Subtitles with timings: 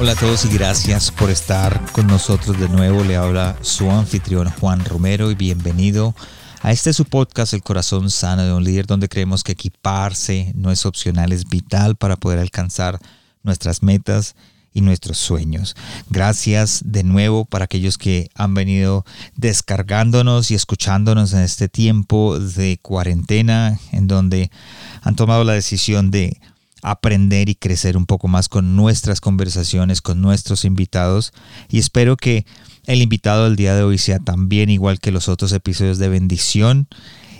[0.00, 3.02] Hola a todos y gracias por estar con nosotros de nuevo.
[3.02, 6.14] Le habla su anfitrión Juan Romero y bienvenido
[6.62, 10.70] a este su podcast El corazón sano de un líder donde creemos que equiparse no
[10.70, 13.00] es opcional, es vital para poder alcanzar
[13.42, 14.36] nuestras metas
[14.72, 15.74] y nuestros sueños.
[16.08, 22.78] Gracias de nuevo para aquellos que han venido descargándonos y escuchándonos en este tiempo de
[22.80, 24.52] cuarentena en donde
[25.02, 26.38] han tomado la decisión de
[26.82, 31.32] aprender y crecer un poco más con nuestras conversaciones, con nuestros invitados.
[31.68, 32.46] Y espero que
[32.86, 36.88] el invitado del día de hoy sea también igual que los otros episodios de bendición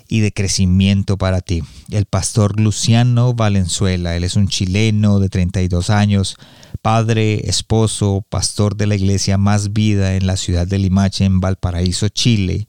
[0.08, 1.62] y de crecimiento para ti.
[1.90, 6.36] El pastor Luciano Valenzuela, él es un chileno de 32 años,
[6.80, 12.08] padre, esposo, pastor de la iglesia Más Vida en la ciudad de Limache, en Valparaíso,
[12.08, 12.66] Chile.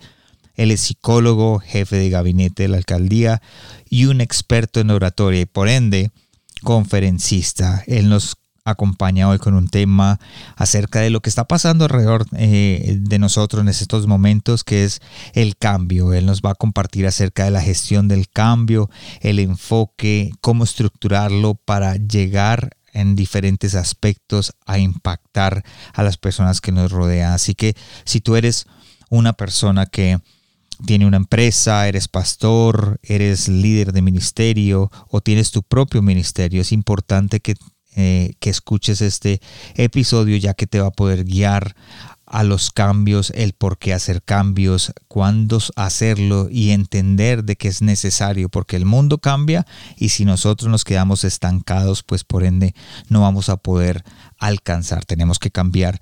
[0.56, 3.42] Él es psicólogo, jefe de gabinete de la alcaldía
[3.90, 6.12] y un experto en oratoria y por ende
[6.60, 7.84] conferencista.
[7.88, 10.20] Él nos acompaña hoy con un tema
[10.56, 15.02] acerca de lo que está pasando alrededor eh, de nosotros en estos momentos, que es
[15.34, 16.14] el cambio.
[16.14, 18.90] Él nos va a compartir acerca de la gestión del cambio,
[19.22, 26.72] el enfoque, cómo estructurarlo para llegar en diferentes aspectos a impactar a las personas que
[26.72, 27.34] nos rodean.
[27.34, 28.66] Así que si tú eres
[29.10, 30.20] una persona que
[30.86, 36.72] tiene una empresa, eres pastor, eres líder de ministerio o tienes tu propio ministerio, es
[36.72, 37.56] importante que,
[37.96, 39.42] eh, que escuches este
[39.76, 41.76] episodio ya que te va a poder guiar
[42.30, 47.82] a los cambios, el por qué hacer cambios, cuándo hacerlo y entender de que es
[47.82, 49.66] necesario, porque el mundo cambia
[49.98, 52.76] y si nosotros nos quedamos estancados, pues por ende
[53.10, 54.04] no vamos a poder
[54.38, 55.06] alcanzar.
[55.06, 56.00] Tenemos que cambiar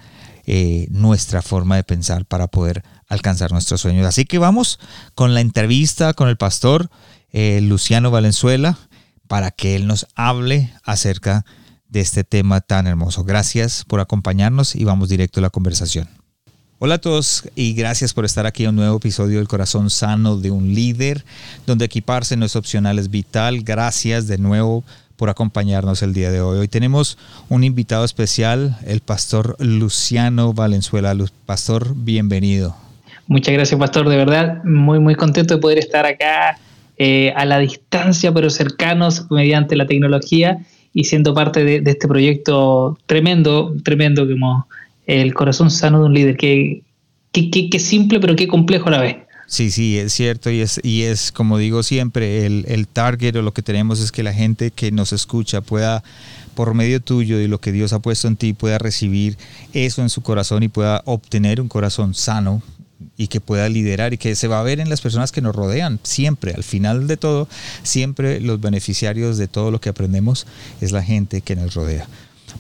[0.50, 4.08] eh, nuestra forma de pensar para poder alcanzar nuestros sueños.
[4.08, 4.80] Así que vamos
[5.14, 6.90] con la entrevista con el pastor
[7.34, 8.78] eh, Luciano Valenzuela
[9.28, 11.46] para que él nos hable acerca
[11.90, 13.26] de este tema tan hermoso.
[13.26, 16.08] Gracias por acompañarnos y vamos directo a la conversación.
[16.80, 20.38] Hola a todos y gracias por estar aquí en un nuevo episodio del Corazón Sano
[20.38, 21.26] de un Líder,
[21.66, 23.64] donde equiparse no es opcional, es vital.
[23.64, 24.86] Gracias de nuevo
[25.18, 26.60] por acompañarnos el día de hoy.
[26.60, 27.18] Hoy tenemos
[27.50, 31.16] un invitado especial, el pastor Luciano Valenzuela.
[31.46, 32.76] Pastor, bienvenido.
[33.28, 34.08] Muchas gracias, Pastor.
[34.08, 36.60] De verdad, muy, muy contento de poder estar acá
[36.98, 40.60] eh, a la distancia, pero cercanos mediante la tecnología
[40.94, 44.68] y siendo parte de, este proyecto tremendo, tremendo como
[45.06, 46.38] el corazón sano de un líder.
[46.38, 46.82] Que,
[47.32, 49.18] que, simple, pero qué complejo a la vez.
[49.48, 53.42] Sí, sí, es cierto y es, y es como digo siempre, el, el target o
[53.42, 56.04] lo que tenemos es que la gente que nos escucha pueda
[56.54, 59.38] por medio tuyo y lo que Dios ha puesto en ti pueda recibir
[59.74, 62.62] eso en su corazón y pueda obtener un corazón sano,
[63.16, 65.56] y que pueda liderar y que se va a ver en las personas que nos
[65.56, 67.48] rodean siempre, al final de todo,
[67.84, 70.46] siempre los beneficiarios de todo lo que aprendemos
[70.82, 72.08] es la gente que nos rodea.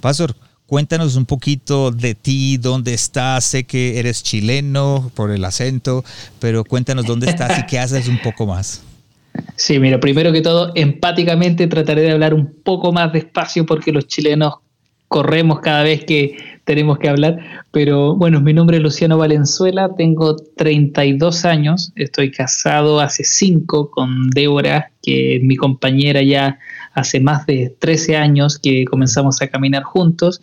[0.02, 0.36] Pastor,
[0.68, 6.04] cuéntanos un poquito de ti, dónde estás, sé que eres chileno por el acento,
[6.40, 8.84] pero cuéntanos dónde estás y qué haces un poco más.
[9.56, 14.08] Sí, mira, primero que todo, empáticamente trataré de hablar un poco más despacio porque los
[14.08, 14.56] chilenos
[15.08, 17.40] corremos cada vez que tenemos que hablar,
[17.72, 24.30] pero bueno, mi nombre es Luciano Valenzuela, tengo 32 años, estoy casado hace 5 con
[24.32, 26.60] Débora, que es mi compañera ya
[26.94, 30.42] hace más de 13 años que comenzamos a caminar juntos.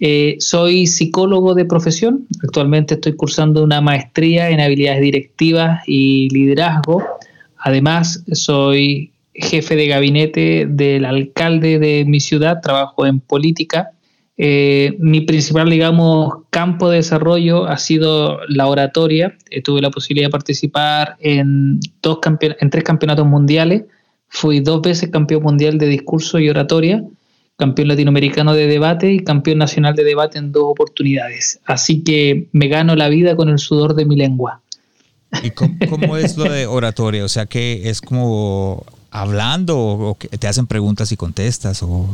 [0.00, 7.04] Eh, soy psicólogo de profesión, actualmente estoy cursando una maestría en habilidades directivas y liderazgo.
[7.58, 13.92] Además, soy jefe de gabinete del alcalde de mi ciudad, trabajo en política.
[14.36, 19.36] Eh, mi principal, digamos, campo de desarrollo ha sido la oratoria.
[19.50, 23.84] Eh, tuve la posibilidad de participar en, dos en tres campeonatos mundiales.
[24.28, 27.04] Fui dos veces campeón mundial de discurso y oratoria,
[27.56, 31.60] campeón latinoamericano de debate y campeón nacional de debate en dos oportunidades.
[31.64, 34.60] Así que me gano la vida con el sudor de mi lengua.
[35.42, 37.24] ¿Y cómo, es lo de oratoria?
[37.24, 42.08] O sea, que es como hablando o, que te hacen preguntas y contestas o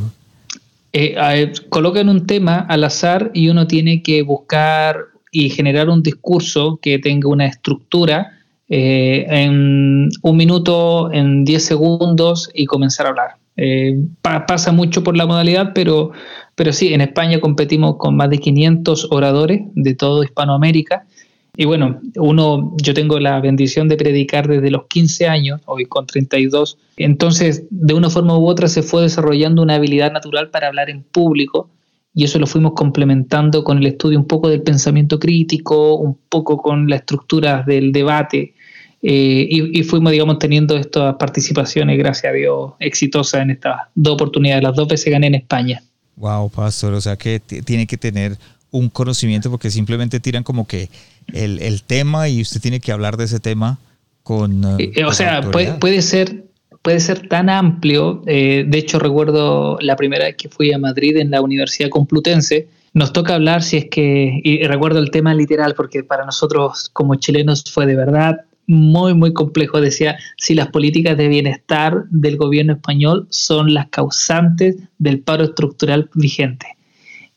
[0.92, 4.96] eh, colocan un tema al azar y uno tiene que buscar
[5.32, 8.32] y generar un discurso que tenga una estructura
[8.68, 13.30] eh, en un minuto, en 10 segundos y comenzar a hablar.
[13.56, 16.12] Eh, pasa mucho por la modalidad, pero,
[16.54, 21.06] Pero sí, en España competimos con más de 500 oradores de todo Hispanoamérica.
[21.56, 26.06] Y bueno, uno, yo tengo la bendición de predicar desde los 15 años, hoy con
[26.06, 26.78] 32.
[26.96, 31.02] Entonces, de una forma u otra se fue desarrollando una habilidad natural para hablar en
[31.02, 31.68] público
[32.14, 36.56] y eso lo fuimos complementando con el estudio un poco del pensamiento crítico, un poco
[36.56, 38.54] con la estructura del debate.
[39.02, 44.62] Eh, y, fuimos, digamos, teniendo estas participaciones, gracias a Dios, exitosas en estas dos oportunidades.
[44.62, 45.82] Las dos veces gané en España.
[46.16, 48.36] Wow, pastor, o sea que tiene que tener
[48.70, 50.88] un conocimiento porque simplemente tiran como que
[51.32, 53.78] el, tema y usted tiene que hablar de ese tema
[54.22, 54.64] con...
[54.80, 56.44] Eh, eh, o sea, puede, puede, ser
[56.82, 58.22] puede ser tan amplio.
[58.24, 63.12] de hecho, recuerdo la primera vez que fui a Madrid en la Universidad Complutense, nos
[63.12, 67.64] toca hablar si es que, y recuerdo el tema literal, porque para nosotros como chilenos
[67.70, 69.80] fue de verdad muy, muy complejo.
[69.80, 76.10] Decía, si las políticas de bienestar del gobierno español son las causantes del paro estructural
[76.14, 76.66] vigente.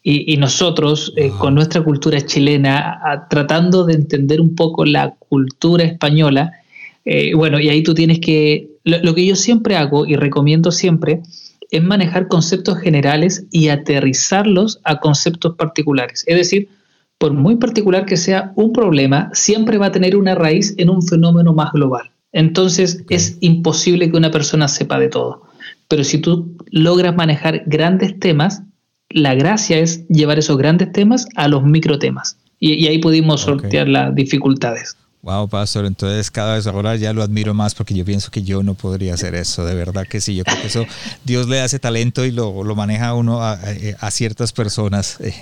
[0.05, 6.51] Y, nosotros, eh, con nuestra cultura chilena, tratando de entender un poco la cultura española,
[7.05, 10.71] eh, bueno, y ahí tú tienes que, lo, lo que yo siempre hago y recomiendo
[10.71, 11.21] siempre,
[11.71, 16.25] es manejar conceptos generales y aterrizarlos a conceptos particulares.
[16.27, 16.67] Es decir,
[17.17, 21.01] por muy particular que sea un problema, siempre va a tener una raíz en un
[21.01, 22.11] fenómeno más global.
[22.33, 25.43] Entonces es imposible que una persona sepa de todo.
[25.87, 28.63] Pero si tú logras manejar grandes temas,
[29.09, 32.37] la gracia es llevar esos grandes temas a los microtemas.
[32.59, 34.95] Y, y ahí pudimos sortear las dificultades.
[35.21, 38.61] Wow, pastor, entonces cada vez ahora ya lo admiro más porque yo pienso que yo
[38.61, 40.85] no podría hacer eso, de verdad que sí, yo creo que eso
[41.23, 45.21] Dios le hace talento y lo, lo maneja a uno a, a ciertas personas.
[45.21, 45.33] Eh,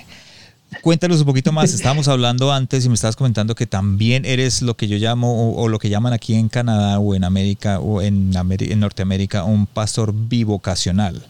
[0.80, 1.74] Cuéntanos un poquito más.
[1.74, 5.68] Estábamos hablando antes y me estabas comentando que también eres lo que yo llamo o,
[5.68, 10.14] lo que llaman aquí en Canadá o en América o en, en Norteamérica un pastor
[10.14, 11.22] bivocacional,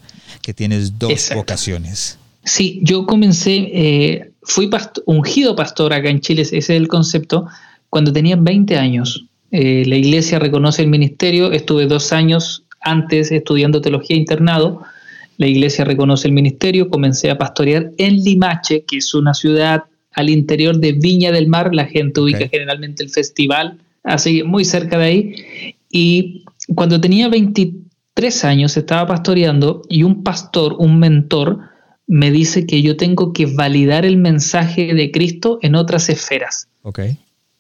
[0.43, 2.19] que tienes dos vocaciones.
[2.45, 4.69] Sí, yo comencé, eh, fui
[5.07, 7.47] ungido pastor acá en Chile, ese es el concepto,
[7.91, 9.27] cuando tenía 20 años.
[9.51, 14.83] Eh, la iglesia reconoce el ministerio, estuve dos años antes estudiando teología internado
[15.43, 20.29] la iglesia reconoce el ministerio, comencé a pastorear en Limache, que es una ciudad al
[20.29, 25.05] interior de Viña del Mar, la gente ubica generalmente el festival, así muy cerca de
[25.05, 25.35] ahí.
[25.91, 26.45] Y
[26.75, 31.61] cuando tenía 23 años estaba pastoreando y un pastor, un mentor,
[32.13, 36.69] me dice que yo tengo que validar el mensaje de Cristo en otras esferas.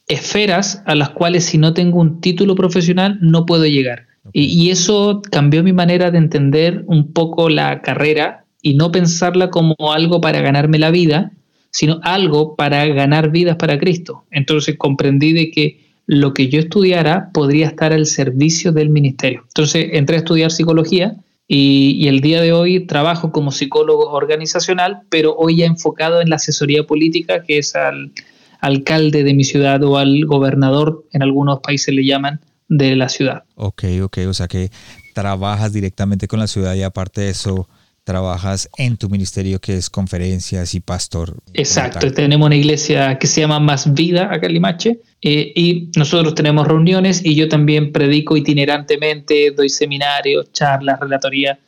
[0.06, 4.08] Esferas a las cuales si no tengo un título profesional no puedo llegar.
[4.34, 9.74] Y, eso cambió mi manera de entender un poco la carrera y no pensarla como
[9.90, 11.32] algo para ganarme la vida,
[11.70, 14.24] sino algo para ganar vidas para Cristo.
[14.30, 19.44] Entonces comprendí de que lo que yo estudiara podría estar al servicio del ministerio.
[19.48, 21.16] Entonces entré a estudiar psicología
[21.54, 26.36] y, el día de hoy trabajo como psicólogo organizacional, pero hoy ya enfocado en la
[26.36, 28.12] asesoría política, que es al
[28.60, 33.42] alcalde de mi ciudad o al gobernador, en algunos países le llaman, de la ciudad.
[33.56, 34.70] Ok, ok, o sea que
[35.14, 37.68] trabajas directamente con la ciudad y aparte de eso
[38.04, 41.36] trabajas en tu ministerio que es conferencias y pastor.
[41.54, 46.34] Exacto, tenemos una iglesia que se llama Más Vida acá en Limache eh, y nosotros
[46.34, 51.58] tenemos reuniones y yo también predico itinerantemente, doy seminarios, charlas, relatoría.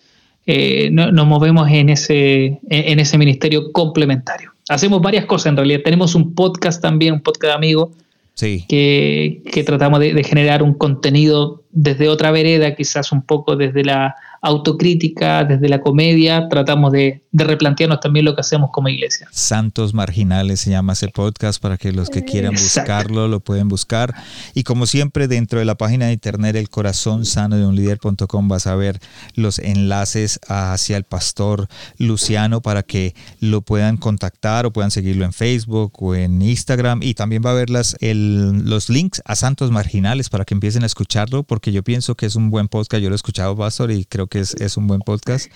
[0.46, 4.52] Eh, nos movemos en ese, en ese ministerio complementario.
[4.68, 5.80] Hacemos varias cosas en realidad.
[5.82, 7.90] Tenemos un podcast también, un podcast de amigos
[8.36, 14.14] que, tratamos de, generar un contenido desde otra vereda, quizás un poco desde la
[14.44, 19.26] autocrítica, desde la comedia, tratamos de, replantearnos también lo que hacemos como iglesia.
[19.32, 24.14] Santos Marginales se llama ese podcast para que los que quieran buscarlo lo pueden buscar.
[24.54, 28.46] Y como siempre, dentro de la página de internet el corazón sano de un líder.com
[28.46, 29.00] vas a ver
[29.34, 31.66] los enlaces hacia el pastor
[31.98, 37.02] Luciano para que lo puedan contactar o puedan seguirlo en Facebook o en Instagram.
[37.02, 40.86] Y también va a ver las, los links a Santos Marginales para que empiecen a
[40.86, 43.02] escucharlo, porque yo pienso que es un buen podcast.
[43.02, 45.50] Yo lo he escuchado, Pastor, y creo que es, un buen podcast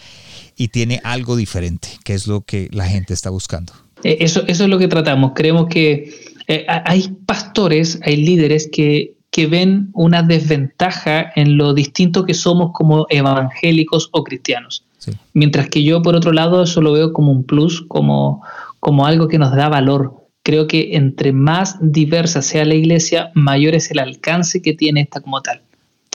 [0.56, 3.72] y tiene algo diferente, que es lo que la gente está buscando.
[4.04, 5.32] Eh, eso, eso es lo que tratamos.
[5.34, 6.14] Creemos que
[6.46, 12.72] eh, hay pastores, hay líderes que, que ven una desventaja en lo distinto que somos
[12.72, 14.84] como evangélicos o cristianos.
[15.32, 18.42] Mientras que yo, por otro lado, eso lo veo como un plus, como,
[18.80, 20.14] como algo que nos da valor.
[20.42, 25.20] Creo que entre más diversa sea la iglesia, mayor es el alcance que tiene esta
[25.20, 25.62] como tal.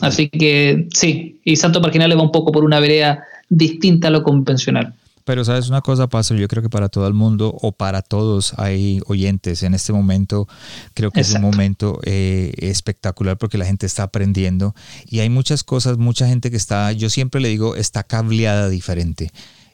[0.04, 4.24] Así que sí, y Santo Marginal va un poco por una vereda distinta a lo
[4.24, 4.94] convencional.
[5.26, 8.54] Pero sabes una cosa, Pastor, yo creo que para todo el mundo o para todos
[8.60, 10.50] hay oyentes en este momento.
[10.94, 15.64] Creo que es un momento eh, espectacular porque la gente está aprendiendo y hay muchas
[15.64, 19.32] cosas, mucha gente que está, yo siempre le digo, está cableada diferente.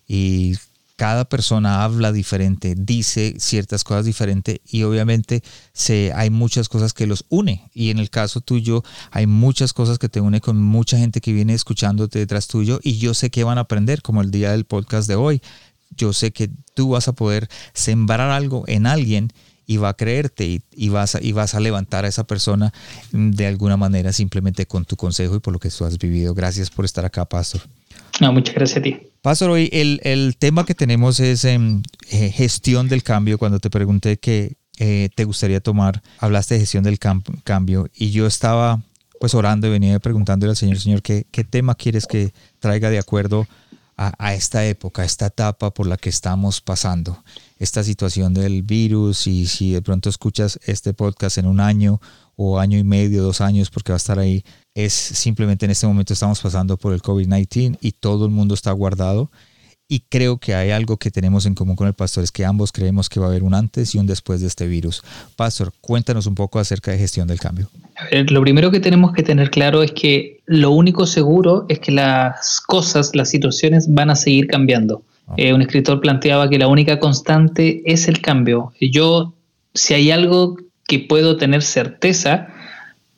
[0.07, 0.53] Y
[0.99, 5.41] cada persona habla diferente, dice ciertas cosas diferentes y obviamente
[5.71, 7.69] se, hay muchas cosas que los une.
[7.73, 11.31] Y en el caso tuyo hay muchas cosas que te une con mucha gente que
[11.31, 14.65] viene escuchándote detrás tuyo y yo sé que van a aprender, como el día del
[14.65, 15.41] podcast de hoy.
[15.95, 19.31] Yo sé que tú vas a poder sembrar algo en alguien
[19.69, 22.73] y va a creerte y, vas a, y vas a levantar a esa persona
[23.11, 26.33] de alguna manera simplemente con tu consejo y por lo que tú has vivido.
[26.33, 27.61] Gracias por estar acá, Pastor.
[28.19, 28.97] No, muchas gracias a ti.
[29.21, 33.37] Pastor, hoy el, tema que tenemos es em, eh, gestión del cambio.
[33.37, 38.25] Cuando te pregunté qué eh, te gustaría tomar, hablaste de gestión del cambio y yo
[38.25, 38.81] estaba
[39.19, 42.97] pues orando y venía preguntándole al Señor, Señor, ¿qué, qué tema quieres que traiga de
[42.97, 43.45] acuerdo
[43.99, 47.21] a, esta época, a esta etapa por la que estamos pasando?
[47.57, 51.99] Esta situación del virus y si de pronto escuchas este podcast en un año
[52.37, 55.85] o año y medio, dos años, porque va a estar ahí, es simplemente en este
[55.85, 59.29] momento estamos pasando por el COVID-19 y todo el mundo está guardado.
[59.91, 62.71] Y creo que hay algo que tenemos en común con el pastor, es que ambos
[62.71, 65.01] creemos que va a haber un antes y un después de este virus.
[65.35, 67.67] Pastor, cuéntanos un poco acerca de gestión del cambio.
[68.11, 72.61] lo primero que tenemos que tener claro es que lo único seguro es que las
[72.61, 75.01] cosas, las situaciones van a seguir cambiando.
[75.37, 78.71] Eh, un escritor planteaba que la única constante es el cambio.
[78.79, 79.33] Yo,
[79.73, 80.55] si hay algo
[80.87, 82.49] que puedo tener certeza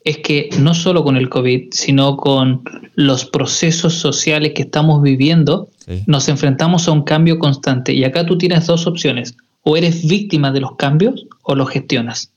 [0.03, 2.63] es que no solo con el COVID, sino con
[2.95, 5.69] los procesos sociales que estamos viviendo,
[6.07, 7.93] nos enfrentamos a un cambio constante.
[7.93, 9.35] Y acá tú tienes dos opciones.
[9.63, 12.31] O eres víctima de los cambios o los gestionas.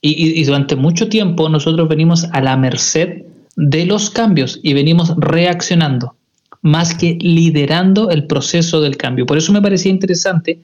[0.00, 3.24] Y, y durante mucho tiempo nosotros venimos a la merced
[3.56, 6.16] de los cambios y venimos reaccionando,
[6.62, 9.26] más que liderando el proceso del cambio.
[9.26, 10.60] Por eso me parecía interesante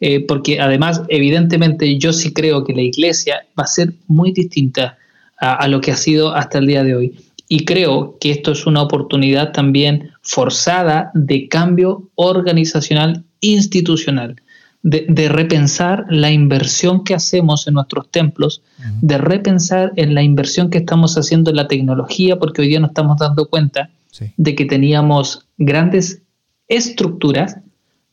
[0.00, 4.96] eh, porque además, evidentemente, yo sí creo que la iglesia va a ser muy distinta
[5.40, 7.16] a, lo que ha sido hasta el día de hoy.
[7.48, 14.36] Y creo que esto es una oportunidad también forzada de cambio organizacional institucional,
[14.82, 18.62] de, repensar la inversión que hacemos en nuestros templos,
[19.00, 22.90] de repensar en la inversión que estamos haciendo en la tecnología, porque hoy día nos
[22.90, 23.90] estamos dando cuenta
[24.36, 26.22] de que teníamos grandes
[26.68, 27.56] estructuras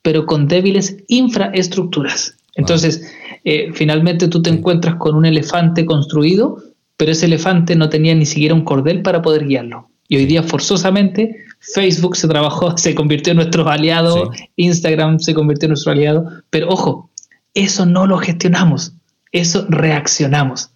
[0.05, 2.37] pero con débiles infraestructuras.
[2.53, 3.11] Entonces,
[3.43, 6.61] eh, finalmente tú te encuentras con un elefante construido,
[6.97, 9.89] pero ese elefante no tenía ni siquiera un cordel para poder guiarlo.
[10.07, 15.67] Y hoy día, forzosamente, Facebook se trabajó, se convirtió en nuestro aliado, Instagram se convirtió
[15.67, 17.09] en nuestro aliado, pero ojo,
[17.53, 18.93] eso no lo gestionamos,
[19.31, 20.71] eso reaccionamos.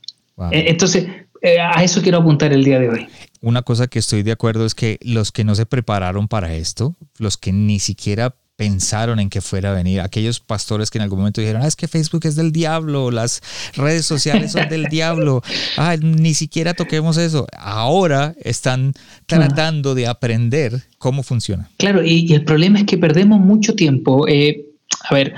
[0.51, 1.07] Eh, entonces,
[1.41, 3.07] eh, a eso quiero apuntar el día de hoy.
[3.41, 6.95] Una cosa que estoy de acuerdo es que los que no se prepararon para esto,
[7.17, 10.01] los que ni siquiera pensaron en que fuera a venir.
[10.01, 13.41] Aquellos pastores que en algún momento dijeron, ah, es que Facebook es del diablo, las
[13.73, 15.41] redes sociales son del diablo,
[15.77, 17.47] ah, ni siquiera toquemos eso.
[17.57, 18.91] Ahora están
[19.27, 21.69] tratando de aprender cómo funciona.
[21.77, 24.27] Claro, y, el problema es que perdemos mucho tiempo.
[24.27, 24.65] Eh,
[25.09, 25.35] a ver,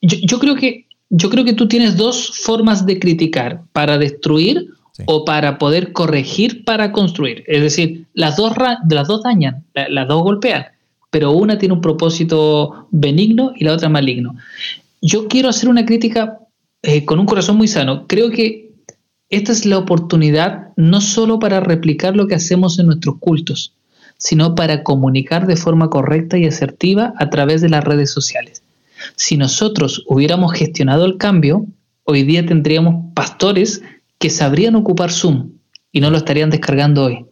[0.00, 4.68] yo, creo que, yo creo que tú tienes dos formas de criticar, para destruir
[5.04, 7.44] o para poder corregir para construir.
[7.48, 8.54] Es decir, las dos,
[8.88, 10.64] las dos dañan, las dos golpean
[11.12, 14.34] pero una tiene un propósito benigno y la otra maligno.
[15.02, 16.38] Yo quiero hacer una crítica
[16.80, 18.06] eh, con un corazón muy sano.
[18.06, 18.70] Creo que
[19.28, 23.74] esta es la oportunidad no solo para replicar lo que hacemos en nuestros cultos,
[24.16, 28.62] sino para comunicar de forma correcta y asertiva a través de las redes sociales.
[29.14, 31.66] Si nosotros hubiéramos gestionado el cambio,
[32.04, 33.82] hoy día tendríamos pastores
[34.18, 35.50] que sabrían ocupar Zoom
[35.92, 37.26] y no lo estarían descargando hoy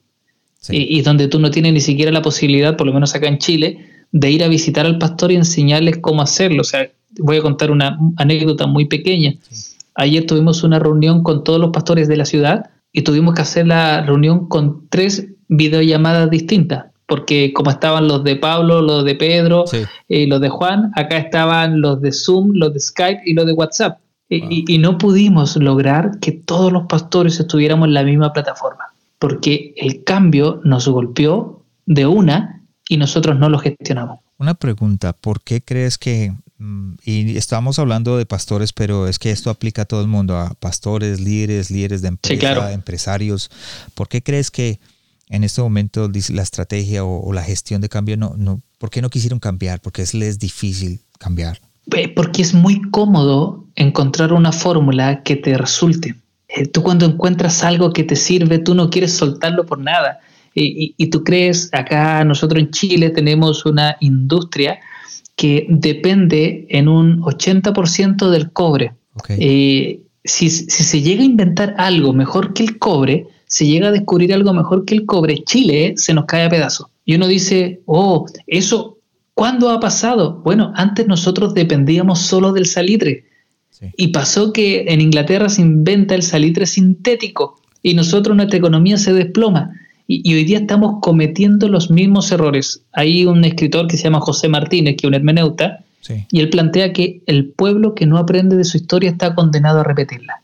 [0.68, 3.86] y, donde tú no tienes ni siquiera la posibilidad, por lo menos acá en Chile,
[4.12, 6.60] de ir a visitar al pastor y enseñarles cómo hacerlo.
[6.60, 9.34] O sea, voy a contar una anécdota muy pequeña.
[9.94, 13.66] Ayer tuvimos una reunión con todos los pastores de la ciudad y tuvimos que hacer
[13.66, 19.64] la reunión con tres videollamadas distintas, porque como estaban los de Pablo, los de Pedro
[20.08, 23.52] y los de Juan, acá estaban los de Zoom, los de Skype y los de
[23.52, 23.98] WhatsApp.
[24.28, 28.89] y no pudimos lograr que todos los pastores estuviéramos en la misma plataforma
[29.20, 34.18] porque el cambio nos golpeó de una y nosotros no lo gestionamos.
[34.38, 39.30] Una pregunta, ¿por qué crees que, mm, y estamos hablando de pastores, pero es que
[39.30, 43.50] esto aplica a todo el mundo, a pastores, líderes, líderes de empresa, empresarios,
[43.94, 44.80] ¿por qué crees que
[45.28, 49.10] en este momento la estrategia o, la gestión de cambio no, no, ¿por qué no
[49.10, 49.80] quisieron cambiar?
[49.80, 51.60] Porque es les difícil cambiar.
[52.16, 56.16] Porque es muy cómodo encontrar una fórmula que te resulte.
[56.54, 60.20] Eh, tú cuando encuentras algo que te sirve, tú no quieres soltarlo por nada.
[60.52, 64.80] Y, tú crees, acá nosotros en Chile tenemos una industria
[65.36, 68.92] que depende en un 80% del cobre.
[69.28, 74.34] Eh, si, se llega a inventar algo mejor que el cobre, se llega a descubrir
[74.34, 76.88] algo mejor que el cobre, Chile se nos cae a pedazos.
[77.04, 79.00] Y uno dice, oh, eso
[79.40, 80.42] ¿Cuándo ha pasado?
[80.44, 83.24] Bueno, antes nosotros dependíamos solo del salitre.
[83.96, 89.12] Y pasó que en Inglaterra se inventa el salitre sintético y nosotros nuestra economía se
[89.12, 89.72] desploma.
[90.06, 92.82] Y, hoy día estamos cometiendo los mismos errores.
[92.92, 95.84] Hay un escritor que se llama José Martínez, que es un hermeneuta,
[96.32, 99.84] y él plantea que el pueblo que no aprende de su historia está condenado a
[99.84, 100.42] repetirla.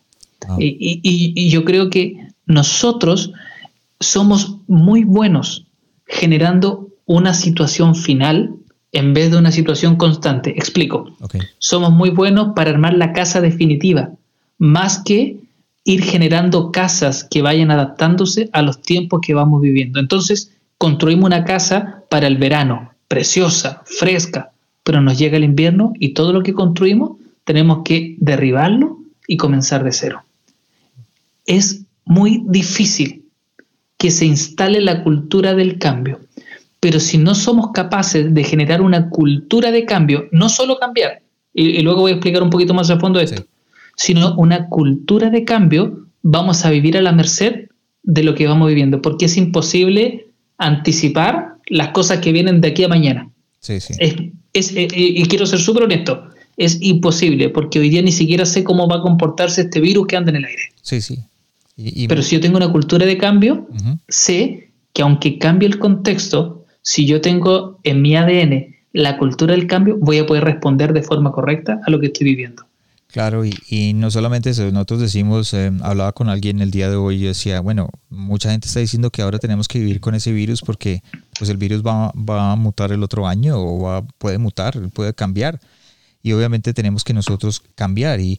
[0.49, 0.57] Ah.
[0.61, 3.33] y yo creo que nosotros
[3.99, 5.66] somos muy buenos
[6.07, 8.55] generando una situación final
[8.97, 10.50] en vez de una situación constante.
[10.50, 11.07] Explico.
[11.59, 14.11] Somos muy buenos para armar la casa definitiva,
[14.59, 15.41] más que
[15.85, 20.00] ir generando casas que vayan adaptándose a los tiempos que vamos viviendo.
[20.00, 26.15] Entonces, construimos una casa para el verano, preciosa, fresca, pero nos llega el invierno y
[26.15, 28.99] todo lo que construimos tenemos que derribarlo
[29.29, 30.23] y comenzar de cero.
[31.45, 33.25] Es muy difícil
[33.99, 36.21] que se instale la cultura del cambio.
[36.87, 41.21] Pero si no somos capaces de generar una cultura de cambio, no solo cambiar,
[41.52, 43.45] y, luego voy a explicar un poquito más a fondo esto,
[43.97, 47.71] sino una cultura de cambio, vamos a vivir a la merced
[48.05, 50.28] de lo que vamos viviendo, porque es imposible
[50.59, 53.31] anticipar las cosas que vienen de aquí a mañana.
[53.59, 53.95] Sí, sí.
[54.52, 58.62] Es, eh, y quiero ser súper honesto, es imposible, porque hoy día ni siquiera sé
[58.62, 60.62] cómo va a comportarse este virus que anda en el aire.
[60.83, 61.19] Sí, sí.
[62.07, 63.66] Pero si yo tengo una cultura de cambio,
[64.07, 69.66] sé que aunque cambie el contexto, si yo tengo en mi ADN la cultura del
[69.66, 72.64] cambio, voy a poder responder de forma correcta a lo que estoy viviendo.
[73.09, 77.16] Claro, y, no solamente eso, nosotros decimos, eh, hablaba con alguien el día de hoy
[77.16, 80.61] y decía, bueno, mucha gente está diciendo que ahora tenemos que vivir con ese virus
[80.61, 81.02] porque
[81.37, 85.61] pues el virus va, a mutar el otro año o puede mutar, puede cambiar.
[86.23, 88.21] Y obviamente tenemos que nosotros cambiar.
[88.21, 88.38] Y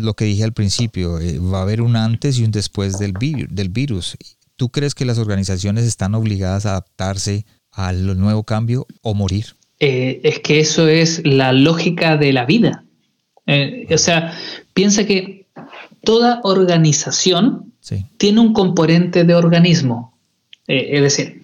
[0.00, 3.12] lo que dije al principio, eh, va a haber un antes y un después del,
[3.50, 4.16] del virus.
[4.56, 9.46] ¿Tú crees que las organizaciones están obligadas a adaptarse al nuevo cambio o morir.
[9.80, 12.84] Eh, es que eso es la lógica de la vida.
[13.46, 14.32] Eh, o sea,
[14.72, 15.46] piensa que
[16.02, 17.72] toda organización
[18.16, 20.16] tiene un componente de organismo.
[20.66, 21.42] Eh, es decir,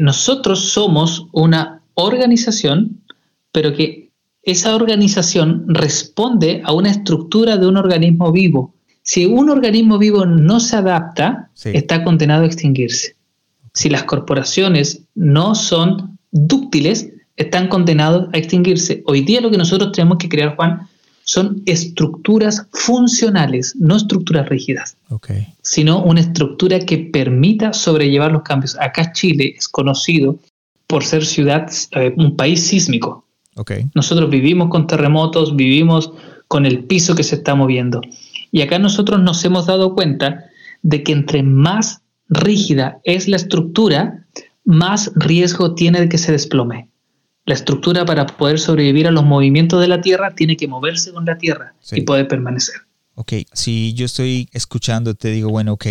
[0.00, 3.02] nosotros somos una organización,
[3.50, 4.10] pero que
[4.42, 8.74] esa organización responde a una estructura de un organismo vivo.
[9.02, 13.16] Si un organismo vivo no se adapta, está condenado a extinguirse
[13.74, 19.02] si las corporaciones no son dúctiles, están condenados a extinguirse.
[19.06, 20.88] Hoy día lo que nosotros tenemos que crear, Juan,
[21.24, 24.96] son estructuras funcionales, no estructuras rígidas,
[25.62, 28.76] sino una estructura que permita sobrellevar los cambios.
[28.78, 30.38] Acá Chile es conocido
[30.86, 33.24] por ser ciudad, eh, un país sísmico.
[33.94, 36.12] Nosotros vivimos con terremotos, vivimos
[36.46, 38.02] con el piso que se está moviendo.
[38.52, 40.44] Y acá nosotros nos hemos dado cuenta
[40.82, 44.26] de que entre más rígida es la estructura,
[44.64, 46.88] más riesgo tiene de que se desplome.
[47.46, 51.26] La estructura para poder sobrevivir a los movimientos de la Tierra tiene que moverse con
[51.26, 52.76] la Tierra y poder permanecer.
[53.16, 55.86] Ok, si yo estoy escuchando, te digo, bueno, ok,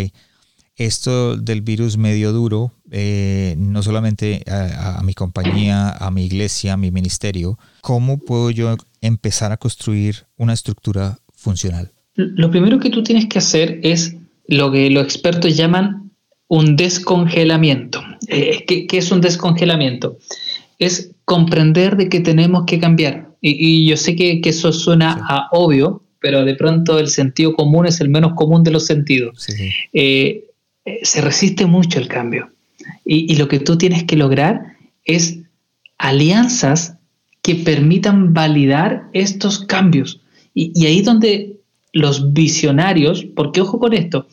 [0.76, 6.78] esto del virus medio duro, eh, no solamente a, mi compañía, a mi iglesia, a
[6.78, 11.92] mi ministerio, ¿cómo puedo yo empezar a construir una estructura funcional?
[12.16, 14.16] Lo primero que tú tienes que hacer es
[14.48, 16.03] lo que los expertos llaman
[16.54, 18.04] un descongelamiento.
[18.28, 20.20] Eh, ¿qué, es un descongelamiento?
[20.78, 23.32] Es comprender de que tenemos que cambiar.
[23.42, 28.00] Y, yo sé que, eso suena a obvio, pero de pronto el sentido común es
[28.02, 29.48] el menos común de los sentidos.
[29.94, 30.44] Eh,
[31.02, 32.52] se resiste mucho el cambio.
[33.04, 35.40] Y, lo que tú tienes que lograr es
[35.98, 36.98] alianzas
[37.42, 40.22] que permitan validar estos cambios.
[40.54, 41.58] Y, y ahí donde
[41.94, 44.28] los visionarios, porque ojo con esto,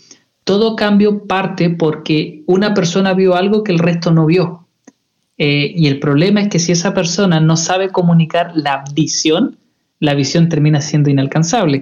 [0.50, 4.66] todo cambio parte porque una persona vio algo que el resto no vio.
[5.38, 9.58] Eh, y el problema es que si esa persona no sabe comunicar la visión,
[10.00, 11.80] la visión termina siendo inalcanzable.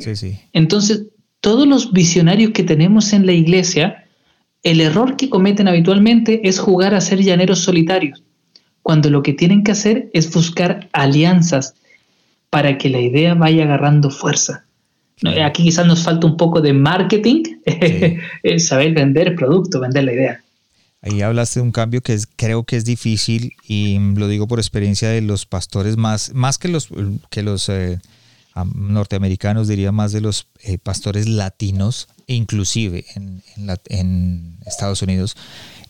[0.52, 1.06] Entonces,
[1.40, 4.04] todos los visionarios que tenemos en la iglesia,
[4.62, 8.22] el error que cometen habitualmente es jugar a ser llaneros solitarios,
[8.82, 11.72] cuando lo que tienen que hacer es buscar alianzas
[12.50, 14.66] para que la idea vaya agarrando fuerza.
[15.44, 17.42] Aquí quizás nos falta un poco de marketing,
[18.58, 20.44] saber vender producto, vender la idea.
[21.00, 25.08] Ahí hablaste de un cambio que creo que es difícil y lo digo por experiencia
[25.08, 26.88] de los pastores más, más que los,
[27.30, 28.00] que los eh,
[28.74, 33.42] norteamericanos, diría más de los eh, pastores latinos, inclusive en,
[33.86, 35.36] en, Estados Unidos,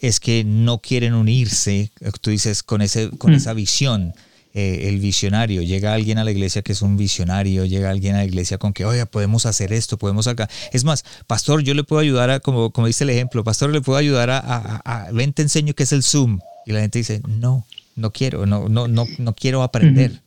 [0.01, 3.37] es que no quieren unirse, tú dices, con, ese, con mm.
[3.37, 4.15] esa visión
[4.55, 5.63] eh, el visionario.
[5.63, 8.73] Llega alguien a la iglesia que es un visionario, llega alguien a la iglesia con
[8.73, 10.49] que, oye, podemos hacer esto, podemos acá.
[10.73, 13.81] Es más, pastor, yo le puedo ayudar a, como, como dice el ejemplo, pastor, le
[13.83, 16.41] puedo ayudar a, a, ven, te enseño qué es el Zoom.
[16.65, 20.21] Y la gente dice, no, no quiero, no, no, no, no quiero aprender.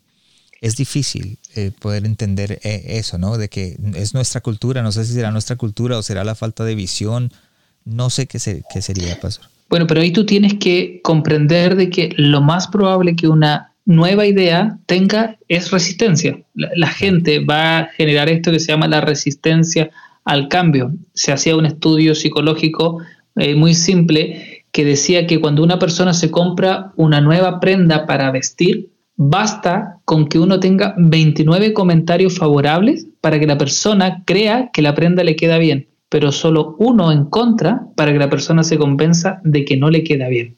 [0.62, 3.38] Es difícil eh, poder entender eh, eso, ¿no?
[3.38, 6.64] De que es nuestra cultura, no sé si será nuestra cultura o será la falta
[6.64, 7.32] de visión,
[7.86, 8.40] no sé qué,
[8.72, 9.48] qué sería, pastor.
[9.72, 14.26] Bueno, pero ahí tú tienes que comprender de que lo más probable que una nueva
[14.26, 16.40] idea tenga es resistencia.
[16.54, 19.92] La, gente va a generar esto que se llama la resistencia
[20.24, 20.94] al cambio.
[21.14, 23.00] Se hacía un estudio psicológico
[23.36, 28.32] eh, muy simple que decía que cuando una persona se compra una nueva prenda para
[28.32, 34.82] vestir, basta con que uno tenga 29 comentarios favorables para que la persona crea que
[34.82, 38.78] la prenda le queda bien, pero solo uno en contra para que la persona se
[38.78, 40.58] convenza de que no le queda bien.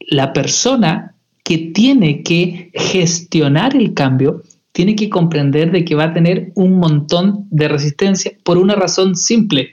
[0.00, 1.14] La persona
[1.50, 6.78] que tiene que gestionar el cambio tiene que comprender de que va a tener un
[6.78, 9.70] montón de resistencia por una razón simple.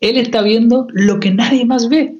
[0.00, 2.14] Él está viendo lo que nadie más ve.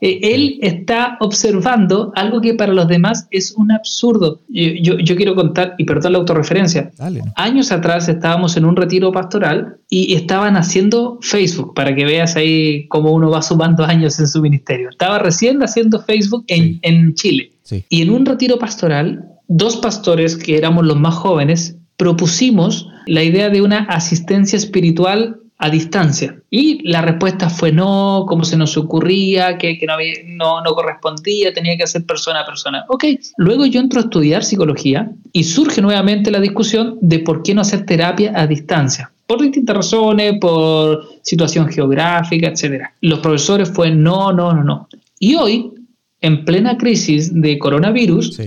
[0.00, 4.42] Eh, él está observando algo que para los demás es un absurdo.
[4.48, 6.92] Yo, quiero contar, y perdón la autorreferencia,
[7.34, 12.86] años atrás estábamos en un retiro pastoral y estaban haciendo Facebook, para que veas ahí
[12.86, 14.90] cómo uno va sumando años en su ministerio.
[14.90, 17.53] Estaba recién haciendo Facebook en, Chile.
[17.88, 23.50] Y en un retiro pastoral, dos pastores que éramos los más jóvenes, propusimos la idea
[23.50, 26.36] de una asistencia espiritual a distancia.
[26.50, 29.94] Y la respuesta fue no, como se nos ocurría, que, no,
[30.26, 32.84] no, no, correspondía, tenía que ser persona a persona.
[32.88, 33.04] Ok,
[33.36, 37.60] luego yo entro a estudiar psicología y surge nuevamente la discusión de por qué no
[37.60, 39.10] hacer terapia a distancia.
[39.26, 42.88] Por distintas razones, por situación geográfica, etc.
[43.00, 44.88] Los profesores fue no, no, no, no.
[45.18, 45.72] Y hoy,
[46.24, 48.40] en plena crisis de coronavirus,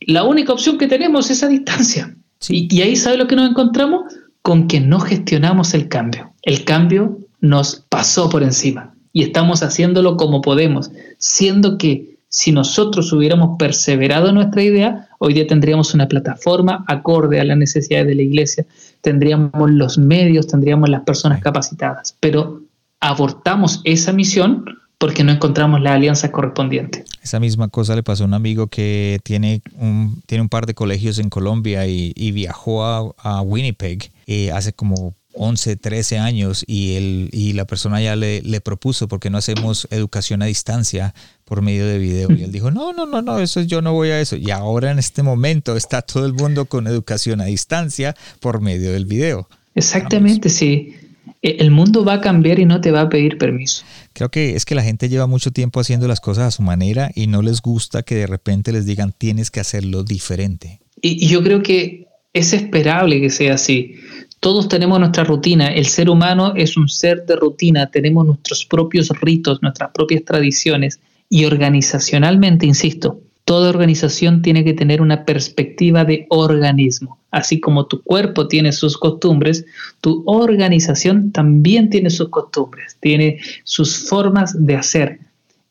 [0.00, 2.16] la única opción que tenemos es a distancia.
[2.48, 4.12] Y, y ahí, ¿sabe lo que nos encontramos?
[4.42, 6.32] Con que no gestionamos el cambio.
[6.42, 13.12] El cambio nos pasó por encima y estamos haciéndolo como podemos, siendo que si nosotros
[13.12, 18.16] hubiéramos perseverado en nuestra idea, hoy día tendríamos una plataforma acorde a las necesidades de
[18.16, 18.66] la iglesia,
[19.00, 22.62] tendríamos los medios, tendríamos las personas capacitadas, pero
[22.98, 24.64] abortamos esa misión
[25.02, 27.02] porque no encontramos la alianza correspondiente.
[27.20, 30.74] Esa misma cosa le pasó a un amigo que tiene un, tiene un par de
[30.74, 37.30] colegios en Colombia y, viajó a, Winnipeg eh, hace como 11, 13 años y, el,
[37.32, 41.62] y la persona ya le, le, propuso, ¿por qué no hacemos educación a distancia por
[41.62, 42.30] medio de video?
[42.30, 44.36] Y él dijo, no, no, no, no, eso yo no voy a eso.
[44.36, 48.92] Y ahora en este momento está todo el mundo con educación a distancia por medio
[48.92, 49.48] del video.
[49.74, 50.94] Exactamente, sí.
[51.42, 53.84] E, el mundo va a cambiar y no te va a pedir permiso.
[54.12, 57.10] Creo que es que la gente lleva mucho tiempo haciendo las cosas a su manera
[57.14, 60.80] y no les gusta que de repente les digan tienes que hacerlo diferente.
[61.00, 63.96] Y, y yo creo que es esperable que sea así.
[64.40, 65.68] Todos tenemos nuestra rutina.
[65.68, 67.90] El ser humano es un ser de rutina.
[67.90, 71.00] Tenemos nuestros propios ritos, nuestras propias tradiciones.
[71.28, 77.18] Y organizacionalmente, insisto, toda organización tiene que tener una perspectiva de organismo.
[77.30, 79.64] Así como tu cuerpo tiene sus costumbres,
[80.00, 85.20] tu organización también tiene sus costumbres, tiene sus formas de hacer.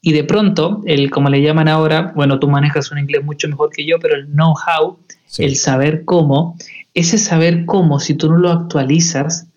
[0.01, 3.69] Y de pronto, el como le llaman ahora, bueno, tú manejas un inglés mucho mejor
[3.69, 4.97] que yo, pero el know-how,
[5.37, 6.57] el saber cómo,
[6.93, 9.47] ese saber cómo, si tú no lo actualizas,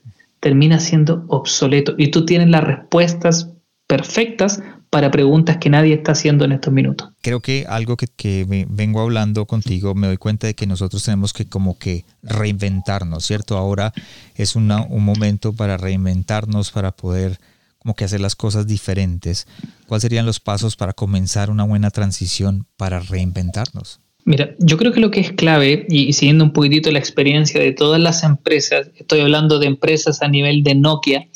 [0.40, 3.48] termina siendo obsoleto y tú tienes las respuestas
[3.86, 4.62] perfectas
[4.94, 7.08] para preguntas que nadie está haciendo en estos minutos.
[7.20, 11.46] Creo que algo que, vengo hablando contigo, me doy cuenta de que nosotros tenemos que
[11.46, 13.58] como que reinventarnos, ¿cierto?
[13.58, 13.92] Ahora
[14.36, 17.40] es un momento para reinventarnos, para poder
[17.80, 19.48] como que hacer las cosas diferentes.
[19.88, 23.98] ¿Cuáles serían los pasos para comenzar una buena transición para reinventarnos?
[24.24, 27.72] Mira, yo creo que lo que es clave, y, siguiendo un poquitito la experiencia de
[27.72, 31.26] todas las empresas, estoy hablando de empresas a nivel de Nokia,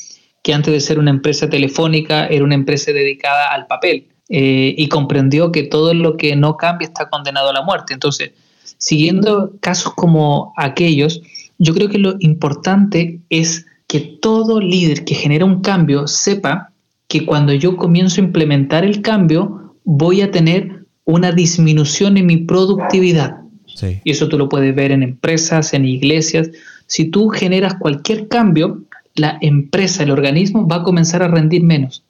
[0.43, 4.87] que antes de ser una empresa telefónica era una empresa dedicada al papel, eh, y
[4.89, 7.93] comprendió que todo lo que no cambia está condenado a la muerte.
[7.93, 8.31] Entonces,
[8.77, 11.21] siguiendo casos como aquellos,
[11.57, 16.71] yo creo que lo importante es que todo líder que genera un cambio sepa
[17.07, 22.37] que cuando yo comienzo a implementar el cambio, voy a tener una disminución en mi
[22.37, 23.37] productividad.
[24.03, 26.51] Y eso tú lo puedes ver en empresas, en iglesias.
[26.85, 28.83] Si tú generas cualquier cambio,
[29.19, 32.03] la empresa, el organismo va a comenzar a rendir menos.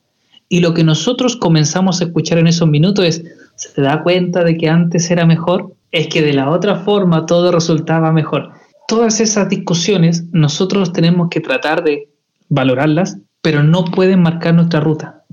[0.47, 3.23] Y lo que nosotros comenzamos a escuchar en esos minutos es,
[3.55, 5.75] ¿se da cuenta de que antes era mejor?
[5.91, 8.51] Es que de la otra forma todo resultaba mejor.
[8.87, 12.09] Todas esas discusiones nosotros tenemos que tratar de
[12.49, 15.23] valorarlas, pero no pueden marcar nuestra ruta,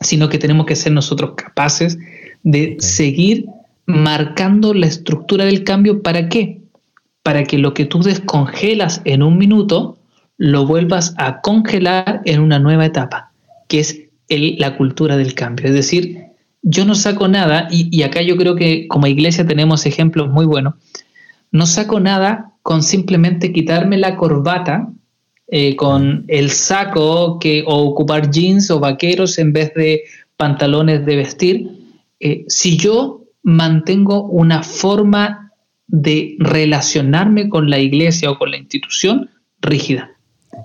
[0.00, 1.98] sino que tenemos que ser nosotros capaces
[2.42, 3.46] de seguir
[3.86, 6.02] marcando la estructura del cambio.
[6.02, 6.62] ¿Para qué?
[7.22, 9.98] Para que lo que tú descongelas en un minuto
[10.42, 13.30] lo vuelvas a congelar en una nueva etapa,
[13.68, 15.68] que es la cultura del cambio.
[15.68, 16.18] Es decir,
[16.62, 20.74] yo no saco nada, y, acá yo creo que como iglesia tenemos ejemplos muy buenos,
[21.52, 24.88] no saco nada con simplemente quitarme la corbata,
[25.46, 30.02] eh, con el saco que, o ocupar jeans o vaqueros en vez de
[30.36, 31.70] pantalones de vestir,
[32.18, 35.52] eh, si yo mantengo una forma
[35.86, 40.16] de relacionarme con la iglesia o con la institución rígida.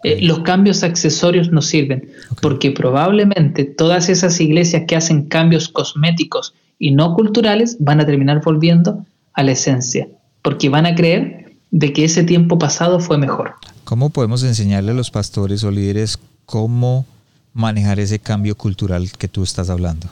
[0.03, 2.09] Eh, los cambios accesorios no sirven,
[2.41, 8.41] porque probablemente todas esas iglesias que hacen cambios cosméticos y no culturales van a terminar
[8.43, 10.07] volviendo a la esencia,
[10.41, 13.55] porque van a creer de que ese tiempo pasado fue mejor.
[13.83, 17.05] ¿Cómo podemos enseñarle a los pastores o líderes cómo
[17.53, 20.07] manejar ese cambio cultural que tú estás hablando?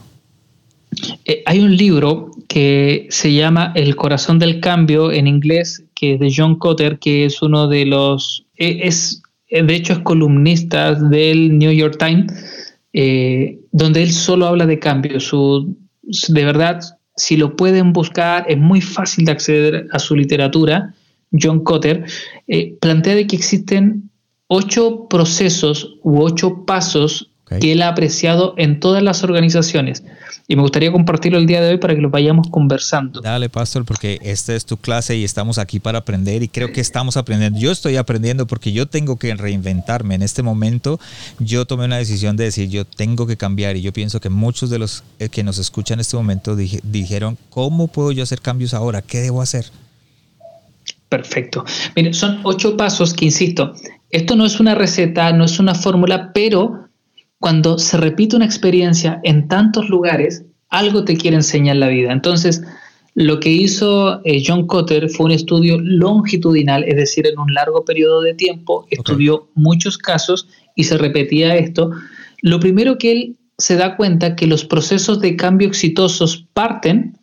[1.25, 6.19] Eh, hay un libro que se llama El corazón del cambio en inglés, que es
[6.19, 11.57] de John Cotter, que es uno de los, eh, es, de hecho es columnista del
[11.57, 12.31] New York Times,
[13.71, 15.19] donde él solo habla de cambio.
[15.19, 16.81] Su, de verdad,
[17.15, 20.93] si lo pueden buscar, es muy fácil de acceder a su literatura.
[21.31, 22.05] John Cotter
[22.79, 24.09] plantea de que existen
[24.47, 30.03] ocho procesos u ocho pasos que él ha apreciado en todas las organizaciones.
[30.47, 33.21] Y me gustaría compartirlo el día de hoy para que lo vayamos conversando.
[33.21, 36.81] Dale, pastor, porque esta es tu clase y estamos aquí para aprender y creo que
[36.81, 37.59] estamos aprendiendo.
[37.59, 40.15] Yo estoy aprendiendo porque yo tengo que reinventarme.
[40.15, 40.99] En este momento
[41.39, 44.69] yo tomé una decisión de decir, yo tengo que cambiar y yo pienso que muchos
[44.69, 48.73] de los eh, que nos escuchan en este momento dijeron, ¿cómo puedo yo hacer cambios
[48.73, 49.01] ahora?
[49.01, 49.65] ¿Qué debo hacer?
[51.09, 51.63] Perfecto.
[51.95, 53.73] Mire, son ocho pasos que, insisto,
[54.09, 56.89] esto no es una receta, no es una fórmula, pero
[57.39, 62.11] cuando se repite una experiencia en tantos lugares, algo te quiere enseñar la vida.
[62.11, 62.61] Entonces,
[63.13, 67.85] lo que hizo eh, John Cotter fue un estudio longitudinal, es decir, en un largo
[67.85, 71.91] periodo de tiempo, estudió muchos casos y se repetía esto.
[72.41, 77.17] Lo primero que él se da cuenta que los procesos de cambio exitosos parten,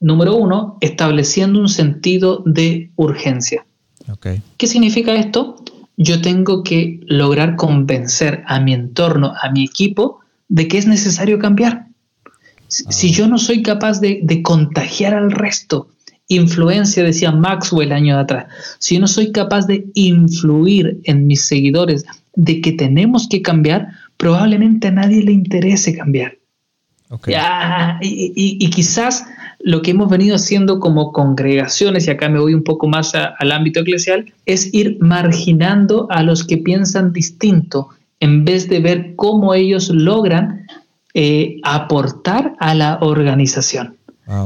[0.00, 3.64] número uno, estableciendo un sentido de urgencia.
[4.56, 5.56] ¿Qué significa esto?
[5.98, 11.40] Yo tengo que lograr convencer a mi entorno, a mi equipo, de que es necesario
[11.40, 11.88] cambiar.
[12.68, 13.10] Si, ah.
[13.10, 15.88] yo no soy capaz de, contagiar al resto,
[16.28, 18.46] influencia, decía Maxwell años atrás,
[18.78, 22.04] si yo no soy capaz de influir en mis seguidores
[22.36, 26.36] de que tenemos que cambiar, probablemente a nadie le interese cambiar.
[28.00, 29.24] y, quizás
[29.60, 33.52] lo que hemos venido haciendo como congregaciones, y acá me voy un poco más al
[33.52, 37.88] ámbito eclesial, es ir marginando a los que piensan distinto
[38.20, 40.66] en vez de ver cómo ellos logran
[41.14, 43.96] eh, aportar a la organización.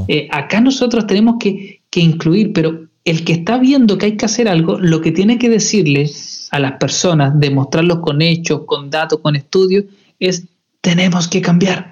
[0.07, 4.27] Eh, acá nosotros tenemos que, que incluir, pero el que está viendo que hay que
[4.27, 6.09] hacer algo, lo que tiene que decirle
[6.51, 9.87] a las personas, demostrarlo con hechos, con datos, con estudios,
[10.20, 10.44] es
[10.81, 11.91] tenemos que cambiar.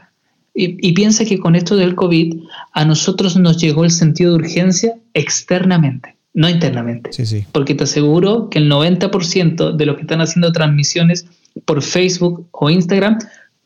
[0.62, 2.36] Y, piensa que con esto del COVID
[2.72, 7.10] a nosotros nos llegó el sentido de urgencia externamente, no internamente.
[7.52, 11.24] Porque te aseguro que el 90% de los que están haciendo transmisiones
[11.64, 13.18] por Facebook o Instagram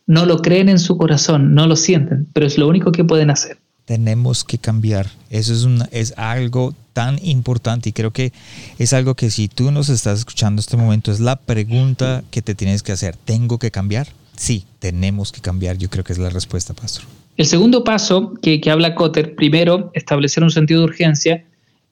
[0.06, 3.30] no lo creen en su corazón, no lo sienten, pero es lo único que pueden
[3.30, 3.58] hacer.
[3.86, 5.10] Tenemos que cambiar.
[5.30, 8.32] Eso es, es algo tan importante y creo que
[8.78, 12.40] es algo que si tú nos estás escuchando en este momento es la pregunta que
[12.40, 13.16] te tienes que hacer.
[13.16, 14.06] ¿Tengo que cambiar?
[14.36, 17.04] Sí, tenemos que cambiar, yo creo que es la respuesta, Pastor.
[17.36, 21.44] El segundo paso que, habla Cotter, primero, establecer un sentido de urgencia.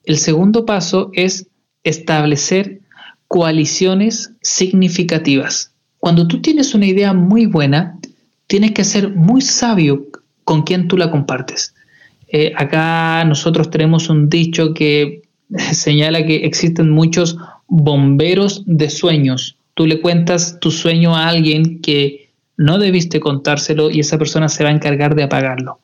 [0.05, 1.47] El segundo paso es
[1.83, 2.79] establecer
[3.27, 5.71] coaliciones significativas.
[5.99, 7.99] Cuando tú tienes una idea muy buena,
[8.47, 10.05] tienes que ser muy sabio
[10.45, 11.73] con quien tú la compartes.
[12.29, 15.23] Eh, acá nosotros tenemos un dicho que
[15.73, 19.57] señala que existen muchos bomberos de sueños.
[19.73, 22.22] Tú le cuentas tu sueño a alguien que
[22.57, 25.79] no debiste contárselo y esa persona se va a encargar de apagarlo.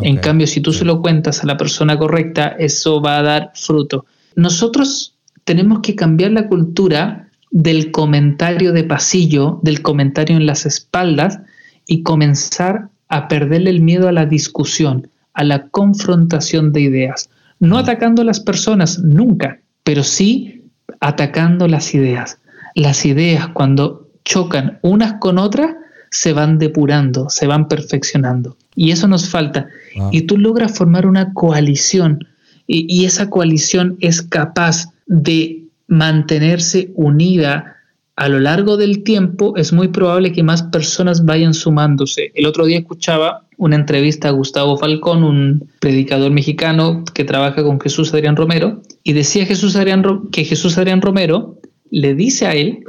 [0.00, 3.52] En cambio, si tú se lo cuentas a la persona correcta, eso va a dar
[3.54, 4.06] fruto.
[4.34, 11.38] Nosotros tenemos que cambiar la cultura del comentario de pasillo, del comentario en las espaldas
[11.86, 17.30] y comenzar a perderle el miedo a la discusión, a la confrontación de ideas.
[17.60, 20.64] No atacando a las personas, nunca, pero sí
[20.98, 22.38] atacando las ideas.
[22.74, 25.76] Las ideas cuando chocan unas con otras
[26.14, 28.56] se van depurando, se van perfeccionando.
[28.76, 29.66] Y eso nos falta.
[30.12, 32.28] Y tú logras formar una coalición
[32.68, 37.76] y, esa coalición es capaz de mantenerse unida
[38.16, 42.30] a lo largo del tiempo, es muy probable que más personas vayan sumándose.
[42.34, 47.80] El otro día escuchaba una entrevista a Gustavo Falcón, un predicador mexicano que trabaja con
[47.80, 51.58] Jesús Adrián Romero, y decía Jesús Adrián, que Jesús Adrián Romero
[51.90, 52.84] le dice a él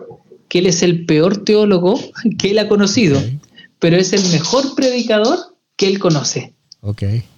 [0.48, 2.00] que él es el peor teólogo
[2.38, 3.22] que él ha conocido,
[3.80, 5.38] pero es el mejor predicador
[5.76, 6.54] que él conoce.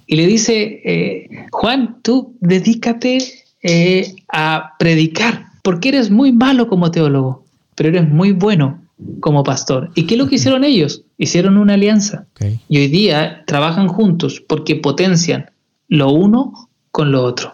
[0.07, 3.19] Y le dice, eh, Juan, tú dedícate
[3.63, 8.81] eh, a predicar, porque eres muy malo como teólogo, pero eres muy bueno
[9.19, 9.91] como pastor.
[9.95, 11.03] ¿Y qué es lo que hicieron ellos?
[11.17, 12.27] Hicieron una alianza.
[12.67, 15.51] Y hoy día trabajan juntos porque potencian
[15.87, 17.53] lo uno con lo otro.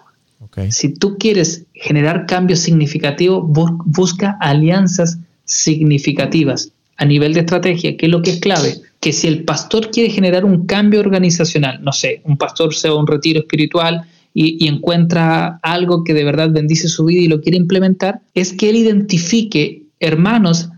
[0.69, 3.43] Si tú quieres generar cambios significativos,
[3.85, 8.75] busca alianzas significativas a nivel de estrategia, que es lo que es clave.
[8.99, 12.95] Que si el pastor quiere generar un cambio organizacional, no sé, un pastor se va
[12.95, 14.03] a un retiro espiritual
[14.33, 18.53] y, y, encuentra algo que de verdad bendice su vida y lo quiere implementar, es
[18.53, 20.69] que él identifique hermanos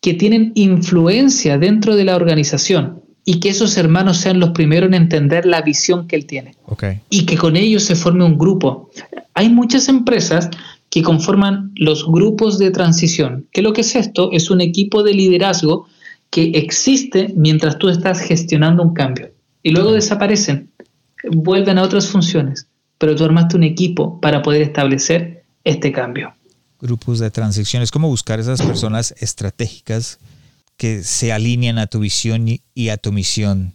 [0.00, 4.94] que tienen influencia dentro de la organización y que esos hermanos sean los primeros en
[4.94, 6.56] entender la visión que él tiene.
[7.08, 8.90] Y que con ellos se forme un grupo.
[9.32, 10.50] Hay muchas empresas
[10.94, 13.48] que conforman los grupos de transición.
[13.50, 14.30] ¿Qué es lo que es esto?
[14.30, 15.88] Es un equipo de liderazgo
[16.30, 19.32] que existe mientras tú estás gestionando un cambio.
[19.64, 20.70] Y luego desaparecen,
[21.32, 26.32] vuelven a otras funciones, pero tú armaste un equipo para poder establecer este cambio.
[26.80, 30.20] Grupos de transición, es como buscar esas personas estratégicas
[30.76, 33.74] que se alinean a tu visión y, a tu misión.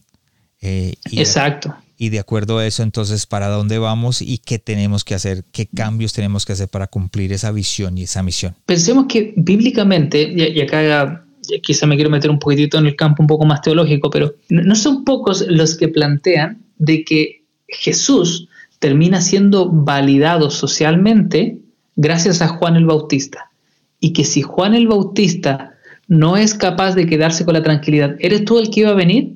[0.62, 1.76] Eh, Exacto.
[2.02, 5.44] Y de acuerdo a eso, entonces, ¿para dónde vamos y qué tenemos que hacer?
[5.52, 8.56] ¿Qué cambios tenemos que hacer para cumplir esa visión y esa misión?
[8.66, 11.26] Pensemos que bíblicamente, y, acá
[11.62, 14.76] quizá me quiero meter un poquitito en el campo un poco más teológico, pero no
[14.76, 18.48] son pocos los que plantean de que Jesús
[18.80, 21.58] termina siendo validado socialmente
[21.98, 23.52] gracias a Juan el Bautista.
[24.00, 25.74] Y que si Juan el Bautista
[26.08, 28.16] no es capaz de quedarse con la tranquilidad.
[28.20, 29.34] ¿Eres tú el que iba a venir?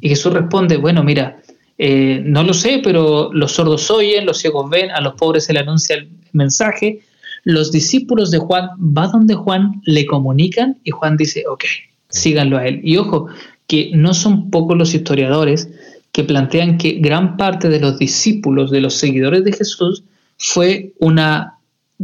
[0.00, 1.42] Y Jesús responde, bueno, mira,
[1.78, 5.52] eh, no lo sé, pero los sordos oyen, los ciegos ven, a los pobres se
[5.52, 7.00] le anuncia el mensaje.
[7.44, 11.64] Los discípulos de Juan va donde Juan, le comunican y Juan dice, ok,
[12.08, 12.80] síganlo a él.
[12.82, 13.28] Y ojo,
[13.66, 15.68] que no son pocos los historiadores
[16.12, 20.02] que plantean que gran parte de los discípulos, de los seguidores de Jesús,
[20.38, 21.58] fue una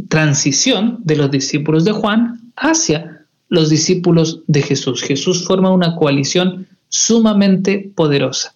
[0.07, 5.01] transición de los discípulos de Juan hacia los discípulos de Jesús.
[5.01, 8.53] Jesús forma una coalición sumamente poderosa.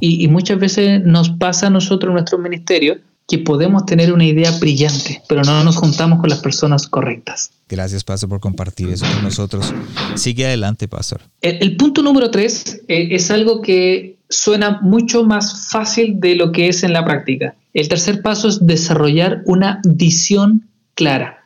[0.00, 4.50] Y, muchas veces nos pasa a nosotros en nuestro ministerio que podemos tener una idea
[4.58, 7.50] brillante, pero no nos juntamos con las personas correctas.
[7.68, 9.74] Gracias, Pastor, por compartir eso con nosotros.
[10.14, 11.20] Sigue adelante, Pastor.
[11.42, 16.68] El, punto número tres eh, es algo que suena mucho más fácil de lo que
[16.68, 17.54] es en la práctica.
[17.74, 21.44] El tercer paso es desarrollar una visión clara.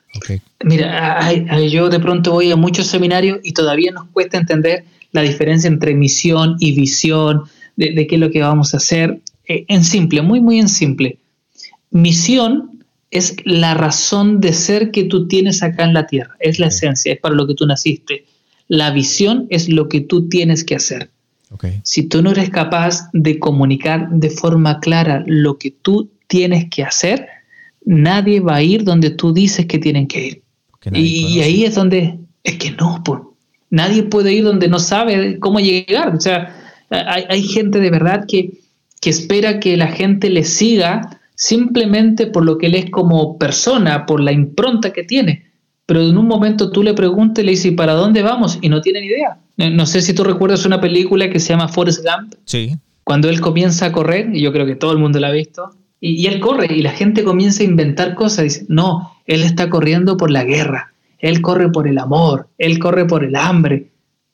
[0.64, 1.32] Mira,
[1.68, 5.94] yo de pronto voy a muchos seminarios y todavía nos cuesta entender la diferencia entre
[5.94, 7.44] misión y visión,
[7.76, 9.20] de, qué es lo que vamos a hacer.
[9.46, 11.18] Eh, en simple, muy, muy en simple.
[11.90, 16.68] Misión es la razón de ser que tú tienes acá en la tierra, es la
[16.68, 18.24] esencia, es para lo que tú naciste.
[18.68, 21.10] La visión es lo que tú tienes que hacer.
[21.82, 26.82] Si tú no eres capaz de comunicar de forma clara lo que tú tienes que
[26.82, 27.26] hacer,
[27.84, 30.42] nadie va a ir donde tú dices que tienen que ir.
[30.92, 33.20] Y, ahí es donde, es que no, pues,
[33.70, 36.16] nadie puede ir donde no sabe cómo llegar.
[36.16, 36.61] O sea,
[36.92, 38.58] hay, gente de verdad que,
[39.00, 44.06] que espera que la gente le siga simplemente por lo que él es como persona,
[44.06, 45.50] por la impronta que tiene.
[45.86, 48.58] Pero en un momento tú le preguntas y le dices, ¿para dónde vamos?
[48.60, 49.38] Y no tienen idea.
[49.56, 52.34] No sé si tú recuerdas una película que se llama Forrest Gump.
[52.44, 52.76] Sí.
[53.04, 55.70] Cuando él comienza a correr, y yo creo que todo el mundo la ha visto,
[56.00, 58.44] y, él corre y la gente comienza a inventar cosas.
[58.44, 63.06] Dice, no, él está corriendo por la guerra, él corre por el amor, él corre
[63.06, 63.91] por el hambre.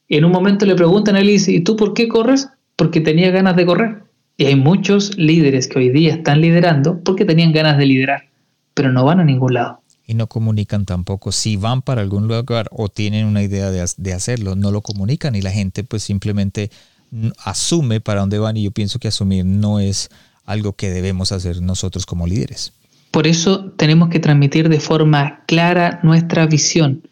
[0.09, 2.49] Y en un momento le preguntan a él y dice, ¿y tú por qué corres?
[2.77, 4.03] Porque tenía ganas de correr.
[4.37, 8.29] Y hay muchos líderes que hoy día están liderando porque tenían ganas de liderar,
[8.73, 9.81] pero no van a ningún lado.
[10.07, 11.33] Y no comunican tampoco.
[11.33, 15.35] Si van para algún lugar o tienen una idea de, de hacerlo, no lo comunican
[15.35, 16.71] y la gente pues simplemente
[17.45, 20.09] asume para dónde van y yo pienso que asumir no es
[20.47, 22.73] algo que debemos hacer nosotros como líderes.
[23.11, 27.03] Por eso tenemos que transmitir de forma clara nuestra visión,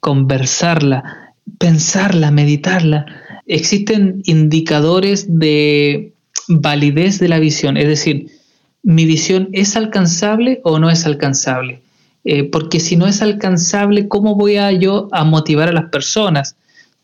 [0.00, 1.19] conversarla,
[1.58, 3.06] pensarla, meditarla.
[3.46, 6.12] Existen indicadores de
[6.48, 8.26] validez de la visión, es decir,
[8.82, 11.82] mi visión es alcanzable o no es alcanzable.
[12.24, 16.56] Eh, porque si no es alcanzable, ¿cómo voy a yo a motivar a las personas?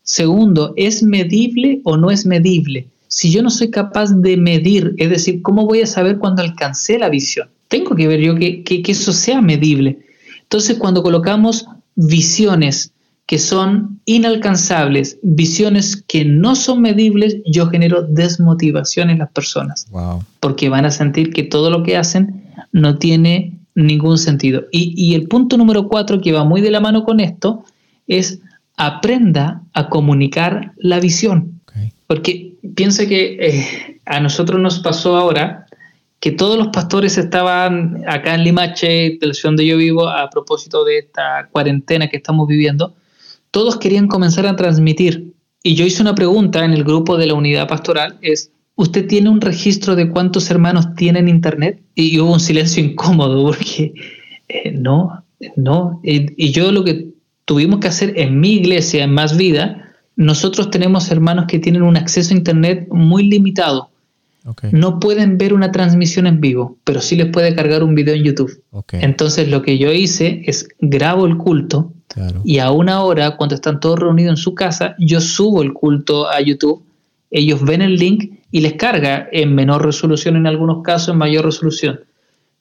[0.03, 2.89] Segundo, ¿es medible o no es medible?
[3.09, 6.99] si yo no soy capaz de medir, es decir, ¿cómo voy a saber cuándo alcancé
[6.99, 7.49] la visión?
[7.69, 10.01] Tengo que ver yo que, eso sea medible.
[10.43, 12.93] Entonces, cuando colocamos visiones
[13.27, 19.89] que son inalcanzables, visiones que no son medibles, yo genero desmotivación en las personas.
[20.39, 24.67] Porque van a sentir que todo lo que hacen no tiene ningún sentido.
[24.71, 27.65] Y, y, el punto número cuatro, que va muy de la mano con esto,
[28.07, 28.41] es
[28.77, 31.61] aprenda a comunicar la visión.
[32.07, 35.67] Porque piensa que eh, a nosotros nos pasó ahora
[36.21, 40.31] que todos los pastores estaban acá en Limache, de la ciudad donde yo vivo, a
[40.31, 42.95] propósito de esta cuarentena que estamos viviendo,
[43.51, 45.35] todos querían comenzar a transmitir.
[45.63, 49.31] Y yo hice una pregunta en el grupo de la unidad pastoral, es, ¿usted tiene
[49.31, 51.81] un registro de cuántos hermanos tienen internet?
[51.95, 53.95] Y hubo un silencio incómodo porque
[54.49, 55.25] eh, no,
[55.57, 56.01] no.
[56.03, 57.09] y yo lo que
[57.45, 61.97] tuvimos que hacer en mi iglesia, en Más Vida, nosotros tenemos hermanos que tienen un
[61.97, 63.91] acceso a internet muy limitado
[64.73, 68.25] no pueden ver una transmisión en vivo, pero sí les puede cargar un video en
[68.25, 68.63] YouTube.
[68.93, 71.93] Entonces lo que yo hice es grabo el culto
[72.45, 76.29] y a una hora, cuando están todos reunidos en su casa, yo subo el culto
[76.29, 76.85] a YouTube,
[77.31, 81.45] ellos ven el link y les carga en menor resolución en algunos casos, en mayor
[81.45, 82.01] resolución.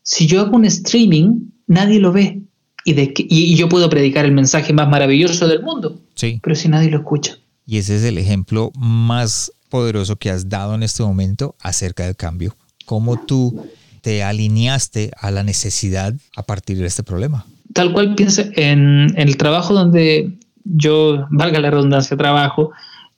[0.02, 2.42] Si yo hago un streaming, nadie lo ve.
[2.84, 6.40] Y, de y yo puedo predicar el mensaje más maravilloso del mundo, sí.
[6.44, 7.38] pero si nadie lo escucha.
[7.66, 12.16] Y ese es el ejemplo más poderoso que has dado en este momento acerca del
[12.16, 12.56] cambio.
[12.86, 13.68] ¿Cómo tú
[14.00, 17.46] te alineaste a la necesidad a partir de este problema?
[17.74, 20.32] Tal cual piensa en, el trabajo donde
[20.64, 22.72] yo, valga la redundancia, trabajo,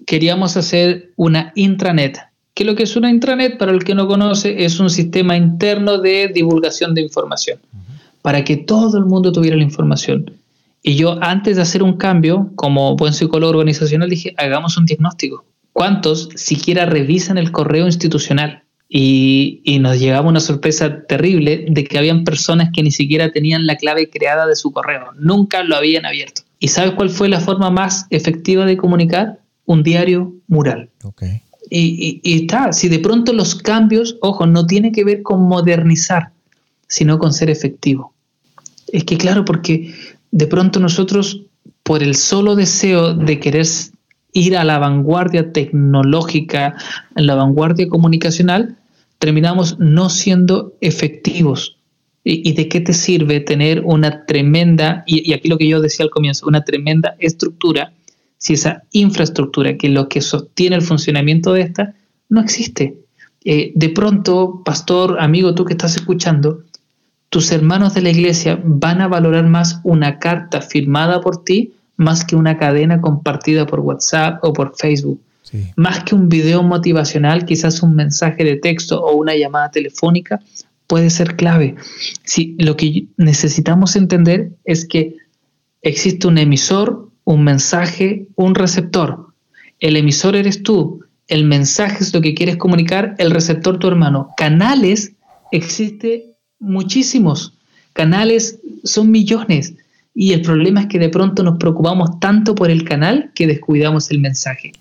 [0.07, 2.17] queríamos hacer una intranet.
[2.55, 3.59] ¿Qué es lo que es una intranet?
[3.59, 7.59] Para el que no conoce, es un sistema interno de divulgación de información,
[8.23, 10.31] para que todo el mundo tuviera la información.
[10.81, 15.45] Y yo antes de hacer un cambio, como buen psicólogo organizacional, dije, hagamos un diagnóstico.
[15.77, 18.63] ¿Cuántos siquiera revisan el correo institucional?
[18.89, 23.75] Y, nos llegaba una sorpresa terrible de que habían personas que ni siquiera tenían la
[23.75, 26.41] clave creada de su correo, nunca lo habían abierto.
[26.57, 29.37] ¿Y sabes cuál fue la forma más efectiva de comunicar?
[29.65, 30.89] Un diario mural.
[31.69, 36.31] Y, y, está, si de pronto los cambios, ojo, no tiene que ver con modernizar,
[36.87, 38.15] sino con ser efectivo.
[38.91, 39.93] Es que claro, porque
[40.31, 41.43] de pronto nosotros,
[41.83, 43.67] por el solo deseo de querer
[44.37, 46.75] ir a la vanguardia tecnológica,
[47.15, 48.77] en la vanguardia comunicacional,
[49.17, 51.77] terminamos no siendo efectivos.
[52.29, 56.09] ¿Y, de qué te sirve tener una tremenda, y, aquí lo que yo decía al
[56.09, 57.93] comienzo, una tremenda estructura,
[58.37, 61.95] si esa infraestructura, que es lo que sostiene el funcionamiento de esta,
[62.27, 62.97] no existe?
[63.45, 66.63] Eh, de pronto, pastor, amigo, tú que estás escuchando,
[67.29, 72.23] tus hermanos de la iglesia van a valorar más una carta firmada por ti más
[72.23, 75.21] que una cadena compartida por WhatsApp o por Facebook.
[75.75, 80.41] Más que un video motivacional, quizás un mensaje de texto o una llamada telefónica
[80.87, 81.75] puede ser clave.
[82.23, 85.15] Si lo que necesitamos entender es que
[85.81, 89.27] existe un emisor, un mensaje, un receptor.
[89.79, 94.29] El emisor eres tú, el mensaje es lo que quieres comunicar, el receptor tu hermano.
[94.37, 95.13] Canales
[95.51, 97.53] existe muchísimos.
[97.93, 99.73] Canales son millones.
[100.19, 104.09] Y el problema es que de pronto nos preocupamos tanto por el canal que descuidamos
[104.09, 104.71] el mensaje.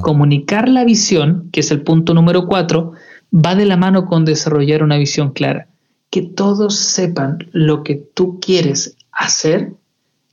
[0.00, 2.90] Comunicar la visión, que es el punto número cuatro,
[3.32, 5.68] va de la mano con desarrollar una visión clara.
[6.10, 9.74] Que todos sepan lo que tú quieres hacer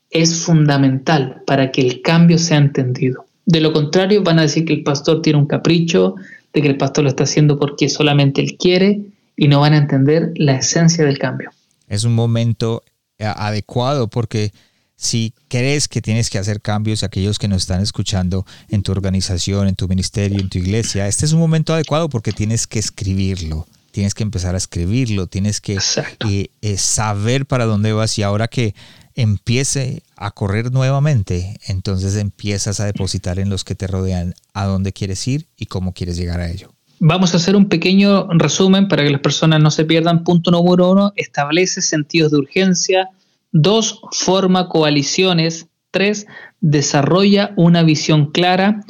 [0.10, 3.26] es fundamental para que el cambio sea entendido.
[3.46, 6.16] De lo contrario, van a decir que el pastor tiene un capricho,
[6.52, 9.02] de que el pastor lo está haciendo porque solamente él quiere
[9.38, 11.52] y no van a entender la esencia del cambio.
[11.88, 12.82] Es un momento
[13.20, 14.52] adecuado porque
[14.98, 19.68] si crees que tienes que hacer cambios, aquellos que nos están escuchando en tu organización,
[19.68, 23.68] en tu ministerio, en tu iglesia, este es un momento adecuado porque tienes que escribirlo,
[23.92, 25.80] tienes que empezar a escribirlo, tienes que
[26.30, 28.74] eh, eh, saber para dónde vas y ahora que
[29.16, 34.94] empiece a correr nuevamente, entonces empiezas a depositar en los que te rodean a dónde
[34.94, 36.75] quieres ir y cómo quieres llegar a ello.
[37.00, 40.24] Vamos a hacer un pequeño resumen para que las personas no se pierdan.
[40.24, 43.10] Punto número uno, establece sentidos de urgencia.
[43.52, 45.68] Dos, forma coaliciones.
[45.92, 46.28] Tres,
[46.62, 48.84] desarrolla una visión clara.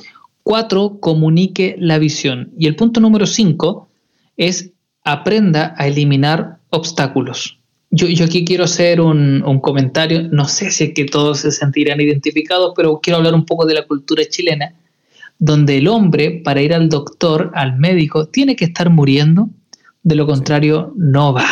[0.44, 2.52] Cuatro, comunique la visión.
[2.58, 3.90] Y el punto número cinco
[4.38, 4.72] es
[5.04, 7.60] aprenda a eliminar obstáculos.
[7.92, 13.00] Yo, aquí quiero hacer un, comentario, no sé si que todos se sentirán identificados, pero
[13.02, 14.74] quiero hablar un poco de la cultura chilena
[15.40, 19.50] donde el hombre, para ir al doctor, al médico, tiene que estar muriendo,
[20.04, 21.48] de lo contrario, no va.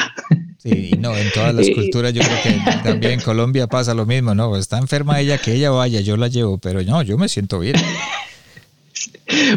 [0.58, 4.34] Sí, no, en todas las culturas yo creo que también en Colombia pasa lo mismo,
[4.34, 4.56] ¿no?
[4.56, 7.76] Está enferma ella, que ella vaya, yo la llevo, pero no, yo me siento bien.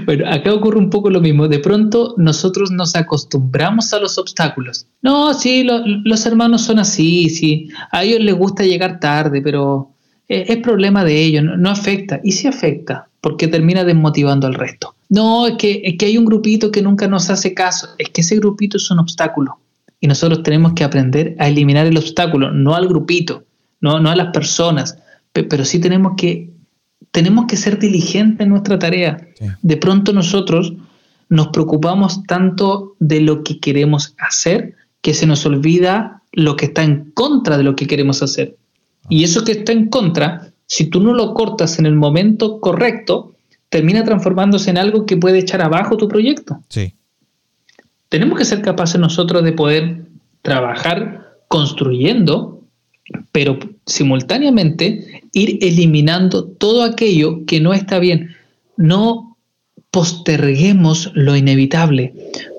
[0.07, 1.49] Bueno, acá ocurre un poco lo mismo.
[1.49, 4.87] De pronto nosotros nos acostumbramos a los obstáculos.
[5.03, 7.69] No, sí, los hermanos son así, sí.
[7.93, 9.91] A ellos les gusta llegar tarde, pero
[10.29, 12.21] es, es problema de ellos, no, no, afecta.
[12.25, 14.95] Y sí afecta porque termina desmotivando al resto.
[15.09, 18.21] No, es que, es que hay un grupito que nunca nos hace caso, es que
[18.21, 19.59] ese grupito es un obstáculo
[19.99, 23.43] y nosotros tenemos que aprender a eliminar el obstáculo, no al grupito,
[23.81, 24.97] no, no a las personas,
[25.33, 26.53] pero sí tenemos que,
[27.11, 29.27] tenemos que ser diligentes en nuestra tarea.
[29.61, 30.75] De pronto nosotros
[31.29, 36.85] nos preocupamos tanto de lo que queremos hacer que se nos olvida lo que está
[36.85, 38.57] en contra de lo que queremos hacer.
[39.09, 43.35] Y eso que está en contra, si tú no lo cortas en el momento correcto,
[43.69, 46.61] termina transformándose en algo que puede echar abajo tu proyecto.
[46.69, 46.95] Sí.
[48.09, 50.07] Tenemos que ser capaces nosotros de poder
[50.43, 52.63] trabajar construyendo,
[53.33, 58.37] pero simultáneamente ir eliminando todo aquello que no está bien.
[58.77, 59.37] No
[59.91, 62.13] posterguemos lo inevitable,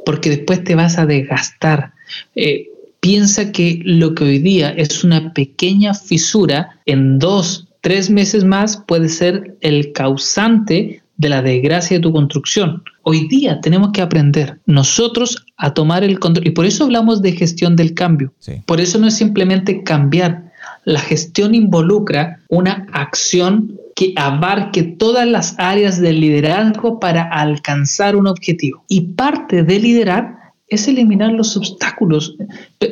[0.05, 1.93] porque después te vas a desgastar.
[2.35, 8.43] Eh, piensa que lo que hoy día es una pequeña fisura, en dos, tres meses
[8.43, 12.83] más puede ser el causante de la desgracia de tu construcción.
[13.01, 17.31] Hoy día tenemos que aprender nosotros a tomar el control y por eso hablamos de
[17.31, 18.33] gestión del cambio.
[18.65, 20.51] Por eso no es simplemente cambiar.
[20.85, 28.27] La gestión involucra una acción que abarque todas las áreas del liderazgo para alcanzar un
[28.27, 28.83] objetivo.
[28.87, 32.35] Y parte de liderar es eliminar los obstáculos.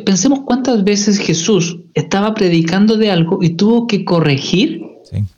[0.06, 4.82] Pensemos cuántas veces Jesús estaba predicando de algo y tuvo que corregir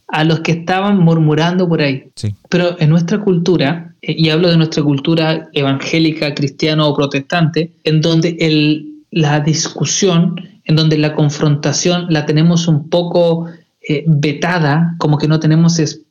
[0.08, 2.10] a los que estaban murmurando por ahí.
[2.50, 8.02] Pero en nuestra cultura, eh, y hablo de nuestra cultura evangélica, cristiana o protestante, en
[8.02, 13.48] donde el, la discusión, en donde la confrontación la tenemos un poco
[13.88, 16.07] eh, vetada, como que no tenemos espacio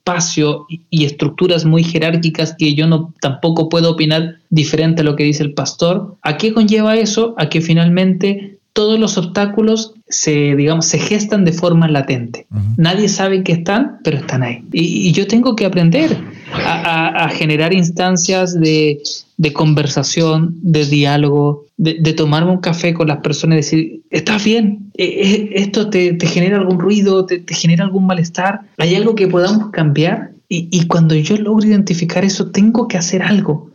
[0.90, 5.42] y, estructuras muy jerárquicas que yo no tampoco puedo opinar diferente a lo que dice
[5.42, 6.16] el pastor.
[6.22, 7.34] ¿A qué conlleva eso?
[7.38, 12.46] A que finalmente todos los obstáculos se, digamos, se gestan de forma latente.
[12.76, 14.62] Nadie sabe que están, pero están ahí.
[14.72, 16.16] Y, yo tengo que aprender
[16.53, 19.03] a, generar instancias de,
[19.53, 24.90] conversación, de diálogo, de, tomarme un café con las personas y decir, ¿estás bien?
[24.94, 27.26] Eh, eh, ¿Esto te, genera algún ruido?
[27.26, 28.61] Te, genera algún malestar?
[28.78, 30.32] ¿Hay algo que podamos cambiar?
[30.49, 33.70] Y, cuando yo logro identificar eso, tengo que hacer algo.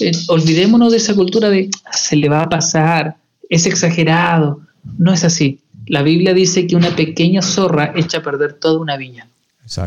[0.00, 3.16] Eh, olvidémonos de esa cultura de se le va a pasar,
[3.48, 4.60] es exagerado.
[4.98, 5.60] No es así.
[5.86, 9.28] La Biblia dice que una pequeña zorra echa a perder toda una viña.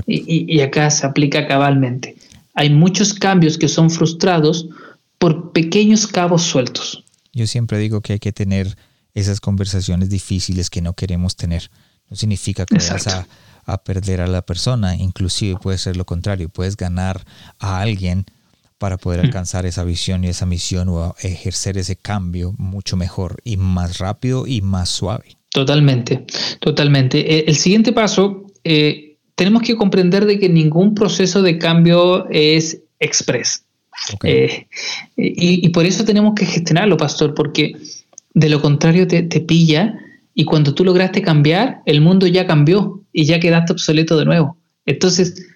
[0.05, 2.15] Y, acá se aplica cabalmente.
[2.59, 4.67] Hay muchos cambios que son frustrados
[5.17, 7.05] por pequeños cabos sueltos.
[7.31, 8.75] Yo siempre digo que hay que tener
[9.13, 11.71] esas conversaciones difíciles que no queremos tener.
[12.09, 13.25] No significa que vas a,
[13.63, 17.23] a perder a la persona, inclusive puede ser lo contrario, puedes ganar
[17.59, 18.25] a alguien
[18.77, 23.55] para poder alcanzar esa visión y esa misión o ejercer ese cambio mucho mejor y
[23.55, 25.37] más rápido y más suave.
[25.49, 26.25] Totalmente,
[26.59, 27.37] totalmente.
[27.37, 29.08] Eh, el siguiente paso, eh,
[29.39, 33.63] tenemos que comprender de que ningún proceso de cambio es express.
[34.21, 34.67] Eh,
[35.15, 37.73] y, por eso tenemos que gestionarlo, pastor, porque
[38.33, 39.97] de lo contrario te, te pilla
[40.33, 44.57] y cuando tú lograste cambiar, el mundo ya cambió y ya quedaste obsoleto de nuevo.
[44.85, 45.47] Entonces,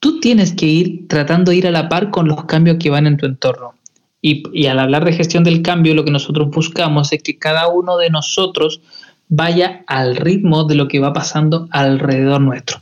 [0.00, 3.06] tú tienes que ir tratando de ir a la par con los cambios que van
[3.06, 3.74] en tu entorno.
[4.22, 7.98] Y, al hablar de gestión del cambio, lo que nosotros buscamos es que cada uno
[7.98, 8.80] de nosotros
[9.28, 12.80] vaya al ritmo de lo que va pasando alrededor nuestro.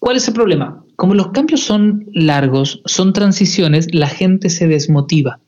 [0.00, 0.82] ¿Cuál es el problema?
[0.96, 5.38] Como los cambios son largos, son transiciones, la gente se desmotiva.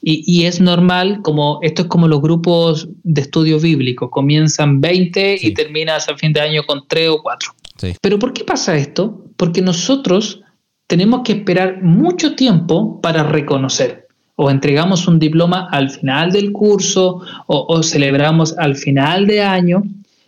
[0.00, 5.52] Y, es normal, como esto es como los grupos de estudio bíblico, comienzan 20 y
[5.52, 7.52] terminas al fin de año con 3 o 4.
[8.00, 9.24] Pero ¿por qué pasa esto?
[9.36, 10.42] Porque nosotros
[10.86, 14.06] tenemos que esperar mucho tiempo para reconocer.
[14.36, 19.82] O entregamos un diploma al final del curso o, celebramos al final de año.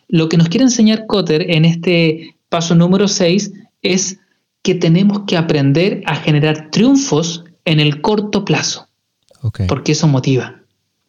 [0.08, 4.18] Lo que nos quiere enseñar Cotter en este paso número 6 es
[4.62, 8.88] que tenemos que aprender a generar triunfos en el corto plazo.
[9.68, 10.60] Porque eso motiva,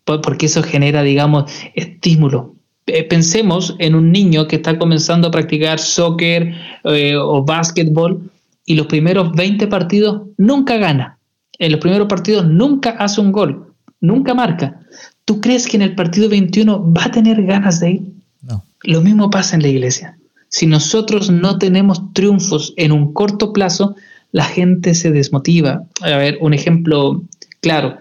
[0.06, 2.56] porque eso genera, digamos, estímulo.
[2.88, 8.32] Eh, pensemos en un niño que está comenzando a practicar soccer eh, o básquetbol
[8.66, 11.18] y los primeros 20 partidos nunca gana.
[11.60, 14.80] En los primeros partidos nunca hace un gol, nunca marca.
[15.26, 18.02] ¿Tú crees que en el partido 21 va a tener ganas de ir?
[18.42, 18.64] No.
[18.84, 20.18] Lo mismo pasa en la iglesia.
[20.52, 23.96] Si nosotros no tenemos triunfos en un corto plazo,
[24.32, 25.84] la gente se desmotiva.
[26.02, 27.24] A ver, un ejemplo
[27.60, 27.98] claro.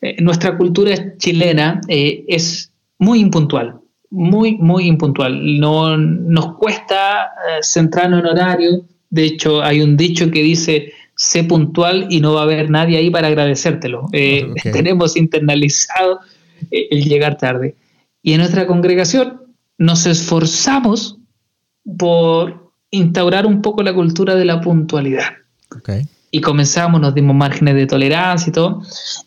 [0.00, 5.60] Eh, nuestra cultura chilena es muy impuntual muy, muy impuntual.
[5.60, 8.70] No, nos cuesta eh, centrarnos en horario.
[9.10, 12.98] De hecho, hay un dicho que dice, sé puntual y no va a haber nadie
[12.98, 14.08] ahí para agradecértelo.
[14.12, 16.20] Eh, tenemos internalizado
[16.70, 17.76] eh, el llegar tarde.
[18.22, 19.40] Y en nuestra congregación
[19.78, 21.18] nos esforzamos
[21.98, 25.34] por instaurar un poco la cultura de la puntualidad.
[25.76, 28.82] Okay y comenzamos, nos dimos márgenes de tolerancia y todo.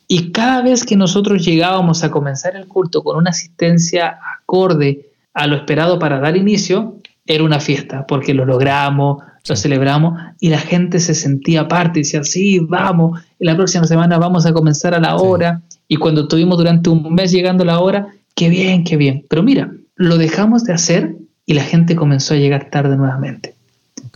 [0.08, 5.48] Y cada vez que nosotros llegábamos a comenzar el culto con una asistencia acorde a
[5.48, 10.60] lo esperado para dar inicio, era una fiesta, porque lo logramos, lo celebramos y la
[10.60, 15.00] gente se sentía parte, decía, sí, vamos, en la próxima semana vamos a comenzar a
[15.00, 15.62] la hora.
[15.88, 19.26] Y cuando estuvimos durante un mes llegando a la hora, qué bien, qué bien.
[19.28, 21.16] Pero mira, lo dejamos de hacer
[21.50, 23.56] y la gente comenzó a llegar tarde nuevamente.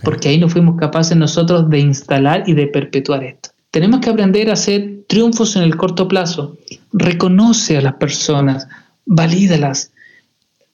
[0.03, 3.49] Porque ahí no fuimos capaces nosotros de instalar y de perpetuar esto.
[3.71, 6.59] Tenemos que aprender a hacer triunfos en el corto plazo.
[6.91, 8.67] Reconoce a las personas,
[9.07, 9.93] valídalas.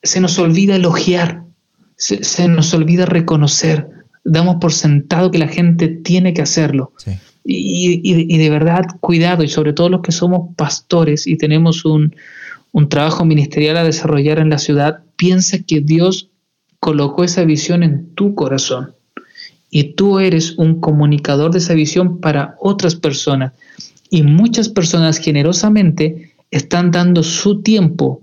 [0.03, 1.43] Se nos olvida elogiar,
[1.95, 3.87] se, nos olvida reconocer.
[4.25, 6.91] Damos por sentado que la gente tiene que hacerlo.
[7.45, 12.17] Y, de verdad, cuidado, y sobre todo los que somos pastores y tenemos un,
[12.73, 16.29] un trabajo ministerial a desarrollar en la ciudad, piensa que Dios
[16.79, 18.95] colocó esa visión en tu corazón
[19.69, 23.53] y tú eres un comunicador de esa visión para otras personas.
[24.09, 28.21] Y muchas personas generosamente están dando su tiempo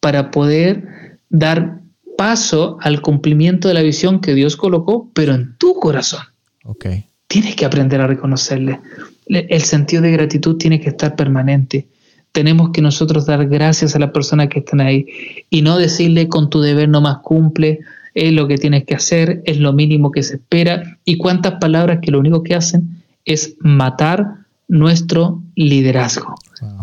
[0.00, 1.80] para poder dar
[2.16, 6.22] paso al cumplimiento de la visión que Dios colocó, pero en tu corazón.
[6.64, 7.04] Okay.
[7.28, 8.80] Tienes que aprender a reconocerle.
[9.26, 11.86] El sentido de gratitud tiene que estar permanente.
[12.32, 15.06] Tenemos que nosotros dar gracias a las personas que están ahí
[15.48, 17.80] y no decirle con tu deber no más cumple,
[18.18, 22.00] es lo que tienes que hacer, es lo mínimo que se espera y cuántas palabras
[22.02, 26.34] que lo único que hacen es matar nuestro liderazgo.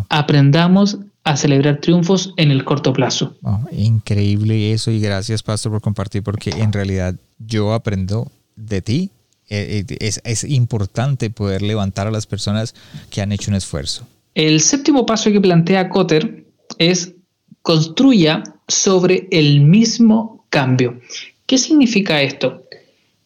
[0.07, 3.35] Aprendamos a celebrar triunfos en el corto plazo.
[3.73, 9.09] increíble eso y gracias Pastor por compartir porque en realidad yo aprendo de ti.
[9.49, 12.73] Eh, eh, es, es importante poder levantar a las personas
[13.09, 14.07] que han hecho un esfuerzo.
[14.35, 16.45] El séptimo paso que plantea Cotter
[16.79, 17.13] es
[17.61, 21.01] construya sobre el mismo cambio.
[21.45, 22.63] ¿Qué significa esto?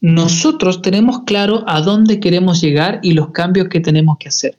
[0.01, 4.55] Nosotros tenemos claro a dónde queremos llegar y los cambios que tenemos que hacer.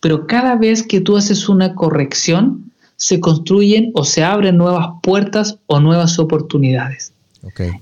[0.00, 5.58] Pero cada vez que tú haces una corrección, se construyen o se abren nuevas puertas
[5.66, 7.12] o nuevas oportunidades.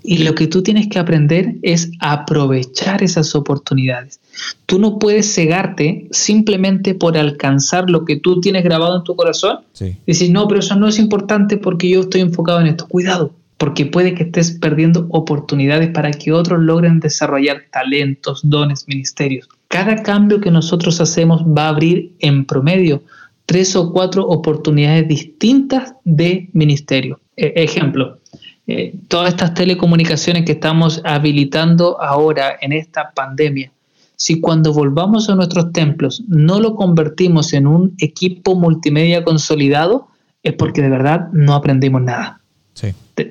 [0.03, 4.20] Y lo que tú tienes que aprender es aprovechar esas oportunidades.
[4.66, 9.61] Tú no puedes cegarte simplemente por alcanzar lo que tú tienes grabado en tu corazón.
[9.81, 12.87] y Decir, no, pero eso no es importante porque yo estoy enfocado en esto.
[12.87, 19.49] Cuidado, porque puede que estés perdiendo oportunidades para que otros logren desarrollar talentos, dones, ministerios.
[19.69, 23.03] Cada cambio que nosotros hacemos va a abrir en promedio
[23.47, 27.21] tres o cuatro oportunidades distintas de ministerio.
[27.37, 28.19] E, ejemplo,
[28.67, 33.73] eh, todas estas telecomunicaciones que estamos habilitando ahora en esta pandemia,
[34.17, 40.09] si cuando volvamos a nuestros templos no lo convertimos en un equipo multimedia consolidado,
[40.43, 42.41] es porque de verdad no aprendimos nada.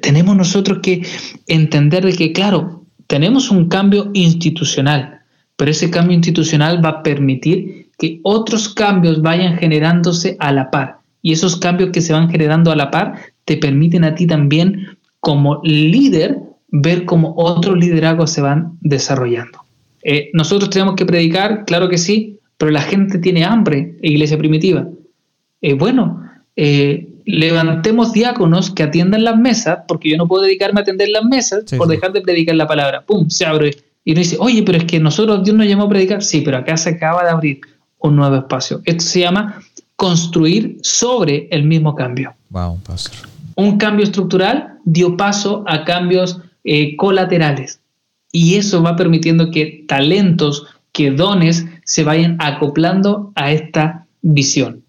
[0.02, 1.06] Tenemos nosotros que
[1.48, 5.22] entender de que, claro, tenemos un cambio institucional,
[5.56, 10.98] pero ese cambio institucional va a permitir que otros cambios vayan generándose a la par.
[11.22, 14.98] Y esos cambios que se van generando a la par te permiten a ti también
[15.20, 16.40] como líder
[16.70, 19.60] ver cómo otros liderazgos se van desarrollando.
[20.04, 24.88] Eh, nosotros tenemos que predicar, claro que sí, pero la gente tiene hambre, iglesia primitiva.
[25.62, 26.22] Eh, bueno,
[26.56, 31.26] eh, levantemos diáconos que atiendan las mesas, porque yo no puedo dedicarme a atender las
[31.26, 33.02] mesas por dejar de predicar la palabra.
[33.02, 33.30] ¡Pum!
[33.30, 33.76] Se abre.
[34.04, 36.24] Y uno dice, oye, pero es que nosotros Dios nos llamó a predicar.
[36.24, 37.62] Sí, pero acá se acaba de abrir
[38.00, 38.82] un nuevo espacio.
[38.86, 39.62] Esto se llama
[39.96, 42.36] construir sobre el mismo cambio.
[42.50, 43.28] Wow, pastor.
[43.56, 47.80] Un cambio estructural dio paso a cambios eh, colaterales.
[48.32, 54.84] Y eso va permitiendo que talentos, que dones se vayan acoplando a esta visión.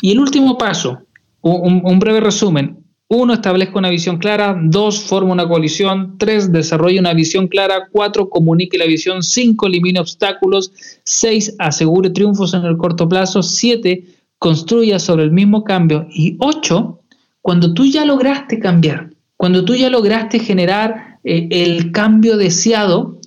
[0.00, 1.02] Y el último paso,
[1.42, 2.84] un, breve resumen.
[3.08, 4.56] Uno, establezca una visión clara.
[4.62, 6.16] Dos, forma una coalición.
[6.18, 7.88] Tres, desarrolle una visión clara.
[7.90, 9.22] Cuatro, comunique la visión.
[9.22, 10.72] Cinco, elimine obstáculos.
[11.04, 13.42] Seis, asegure triunfos en el corto plazo.
[13.42, 14.04] Siete,
[14.38, 16.06] construya sobre el mismo cambio.
[16.12, 17.00] Y ocho,
[17.42, 23.18] cuando tú ya lograste cambiar, cuando tú ya lograste generar eh, el cambio deseado,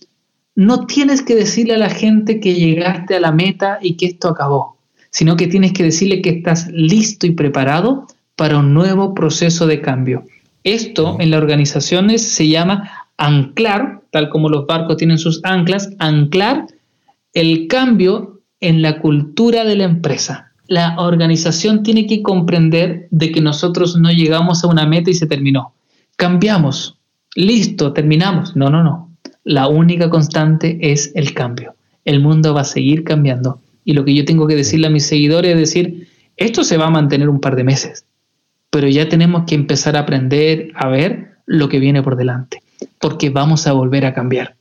[0.55, 4.30] no tienes que decirle a la gente que llegaste a la meta y que esto
[4.30, 4.73] acabó
[5.14, 9.80] sino que tienes que decirle que estás listo y preparado para un nuevo proceso de
[9.80, 10.26] cambio.
[10.64, 16.66] Esto en las organizaciones se llama anclar, tal como los barcos tienen sus anclas, anclar
[17.34, 20.51] el cambio en la cultura de la empresa.
[20.68, 25.28] La organización tiene que comprender de que nosotros no llegamos a una meta y se
[25.28, 25.74] terminó.
[26.16, 26.97] Cambiamos,
[27.36, 28.55] listo, terminamos.
[28.55, 29.11] No, no, no.
[29.43, 31.76] La única constante es el cambio.
[32.03, 33.59] El mundo va a seguir cambiando.
[33.86, 36.08] Y lo que yo tengo que decirle a mis seguidores es decir,
[36.38, 38.06] esto se va a mantener un par de meses,
[38.70, 42.64] pero ya tenemos que empezar a aprender a ver lo que viene por delante,
[43.00, 44.56] porque vamos a volver a cambiar.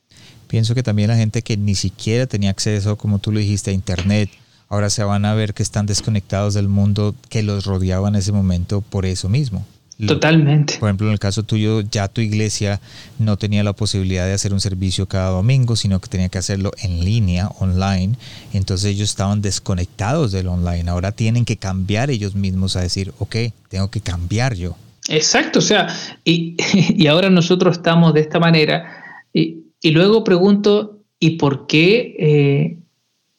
[0.49, 3.75] Pienso que también la gente que ni siquiera tenía acceso, como tú lo dijiste, a
[3.75, 4.29] Internet,
[4.68, 8.33] ahora se van a ver que están desconectados del mundo que los rodeaba en ese
[8.33, 9.64] momento por eso mismo.
[10.07, 10.78] Totalmente.
[10.78, 12.80] Por ejemplo, en el caso tuyo, ya tu iglesia
[13.18, 16.72] no tenía la posibilidad de hacer un servicio cada domingo, sino que tenía que hacerlo
[16.82, 18.16] en línea, online.
[18.53, 20.90] Entonces ellos estaban desconectados del online.
[20.90, 23.36] Ahora tienen que cambiar ellos mismos a decir, ok,
[23.68, 24.76] tengo que cambiar yo.
[25.09, 25.88] Exacto, o sea,
[26.24, 26.57] y,
[26.97, 29.24] y ahora nosotros estamos de esta manera.
[29.32, 32.78] Y, y luego pregunto, ¿y por qué eh,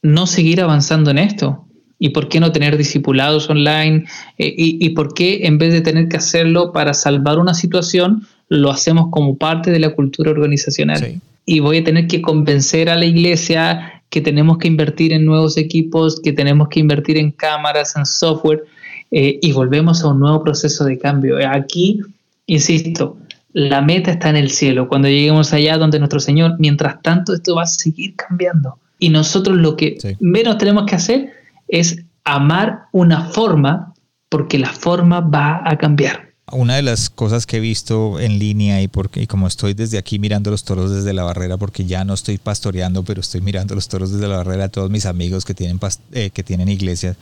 [0.02, 1.68] no seguir avanzando en esto?
[2.04, 4.04] ¿Y por qué no tener discipulados online?
[4.38, 8.72] Eh, y, por qué en vez de tener que hacerlo para salvar una situación, lo
[8.72, 11.22] hacemos como parte de la cultura organizacional?
[11.46, 15.56] Y voy a tener que convencer a la iglesia que tenemos que invertir en nuevos
[15.56, 18.66] equipos, que tenemos que invertir en cámaras, en software,
[19.12, 21.38] eh, y volvemos a un nuevo proceso de cambio.
[21.50, 22.02] Aquí,
[22.48, 23.16] insisto,
[23.54, 27.56] la meta está en el cielo, cuando lleguemos allá donde nuestro Señor, mientras tanto esto
[27.56, 28.78] va a seguir cambiando.
[29.00, 33.94] Y nosotros lo que menos tenemos que hacer es amar una forma
[34.30, 36.34] porque la forma va a cambiar.
[36.52, 40.20] Una de las cosas que he visto en línea y, porque, como estoy desde aquí
[40.20, 43.88] mirando los toros desde la barrera, porque ya no estoy pastoreando, pero estoy mirando los
[43.88, 45.80] toros desde la barrera a todos mis amigos que tienen,
[46.12, 47.16] eh, que tienen iglesias.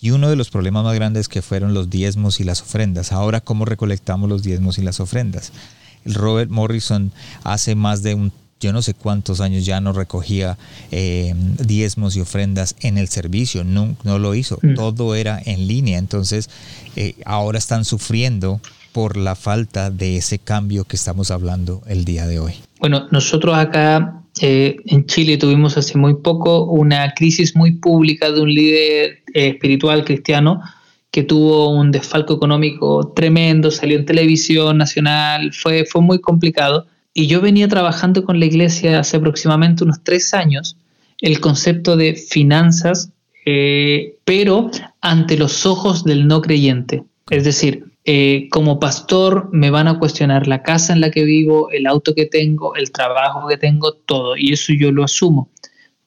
[0.00, 3.12] Y uno de los problemas más grandes que fueron los diezmos y las ofrendas.
[3.12, 5.52] Ahora, ¿cómo recolectamos los diezmos y las ofrendas?
[6.06, 7.12] Robert Morrison
[7.44, 10.58] hace más de un yo no sé cuántos años ya no recogía
[10.90, 11.34] eh,
[11.66, 14.74] diezmos y ofrendas en el servicio, no, no lo hizo, mm.
[14.74, 16.50] todo era en línea, entonces
[16.94, 18.60] eh, ahora están sufriendo
[18.92, 22.54] por la falta de ese cambio que estamos hablando el día de hoy.
[22.80, 28.40] Bueno, nosotros acá eh, en Chile tuvimos hace muy poco una crisis muy pública de
[28.40, 30.60] un líder espiritual cristiano
[31.10, 37.26] que tuvo un desfalco económico tremendo, salió en televisión nacional, fue, fue muy complicado y
[37.26, 40.76] yo venía trabajando con la iglesia hace aproximadamente unos tres años
[41.20, 43.10] el concepto de finanzas,
[43.44, 47.02] eh, pero ante los ojos del no creyente.
[47.28, 51.70] Es decir, eh, como pastor me van a cuestionar la casa en la que vivo,
[51.70, 55.50] el auto que tengo, el trabajo que tengo, todo, y eso yo lo asumo.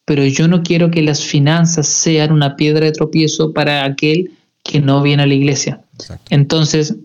[0.06, 4.32] Pero yo no quiero que las finanzas sean una piedra de tropiezo para aquel
[4.64, 5.82] que no viene a la iglesia.
[6.30, 6.96] Entonces,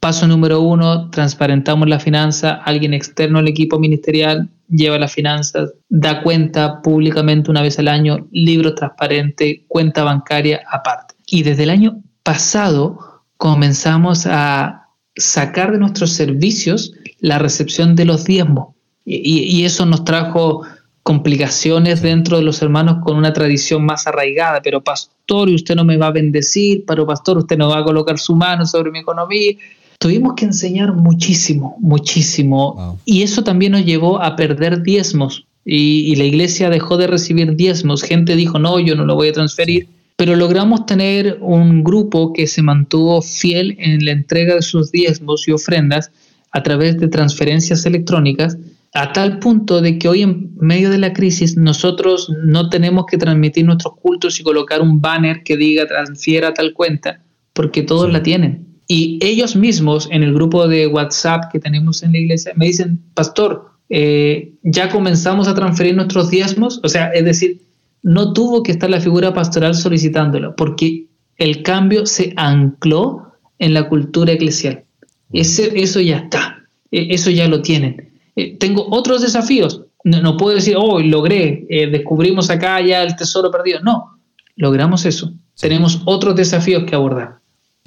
[0.00, 6.22] Paso número uno, transparentamos la finanza, alguien externo al equipo ministerial lleva las finanzas, da
[6.22, 11.14] cuenta públicamente una vez al año, libro transparente, cuenta bancaria aparte.
[11.26, 18.24] Y desde el año pasado comenzamos a sacar de nuestros servicios la recepción de los
[18.24, 18.74] diezmos.
[19.04, 20.62] Y, y, eso nos trajo
[21.02, 25.96] complicaciones dentro de los hermanos con una tradición más arraigada, pero pastor, usted no me
[25.96, 29.56] va a bendecir, pero pastor, usted no va a colocar su mano sobre mi economía
[29.98, 32.98] tuvimos que enseñar muchísimo, muchísimo.
[33.04, 35.46] Y eso también nos llevó a perder diezmos.
[35.64, 38.02] Y, la iglesia dejó de recibir diezmos.
[38.02, 39.88] Gente dijo, no, yo no lo voy a transferir.
[40.16, 45.46] Pero logramos tener un grupo que se mantuvo fiel en la entrega de sus diezmos
[45.46, 46.10] y ofrendas
[46.50, 48.56] a través de transferencias electrónicas,
[48.94, 53.18] a tal punto de que hoy en medio de la crisis nosotros no tenemos que
[53.18, 57.20] transmitir nuestros cultos y colocar un banner que diga transfiera tal cuenta,
[57.52, 58.67] porque todos la tienen.
[58.88, 63.00] Y ellos mismos en el grupo de WhatsApp que tenemos en la iglesia me dicen,
[63.14, 67.60] pastor, eh, ya comenzamos a transferir nuestros diezmos, o sea, es decir,
[68.02, 73.88] no tuvo que estar la figura pastoral solicitándolo, porque el cambio se ancló en la
[73.88, 74.84] cultura eclesial.
[75.32, 78.10] Ese, eso ya está, e, eso ya lo tienen.
[78.36, 83.50] Eh, tengo otros desafíos, no, puedo decir, oh, logré, eh, descubrimos acá ya el tesoro
[83.50, 83.80] perdido.
[83.82, 84.18] No,
[84.56, 85.32] logramos eso.
[85.60, 87.37] Tenemos otros desafíos que abordar.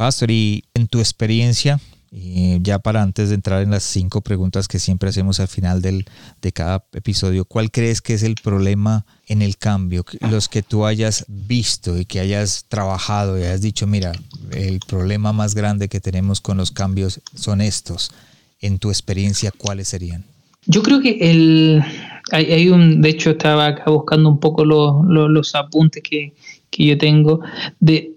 [0.02, 1.80] Pastor, y en tu experiencia,
[2.12, 6.06] ya para antes de entrar en las cinco preguntas que siempre hacemos al final del,
[6.42, 10.04] de cada episodio, ¿cuál crees que es el problema en el cambio?
[10.32, 14.12] Los que tú hayas visto y que hayas trabajado y hayas dicho, mira,
[14.50, 18.12] el problema más grande que tenemos con los cambios son estos.
[18.60, 20.24] En tu experiencia, ¿cuáles serían?
[20.66, 21.84] Yo creo que el,
[22.32, 26.34] hay, un, de hecho estaba acá buscando un poco los, apuntes que,
[26.72, 27.42] que yo tengo,
[27.80, 28.16] de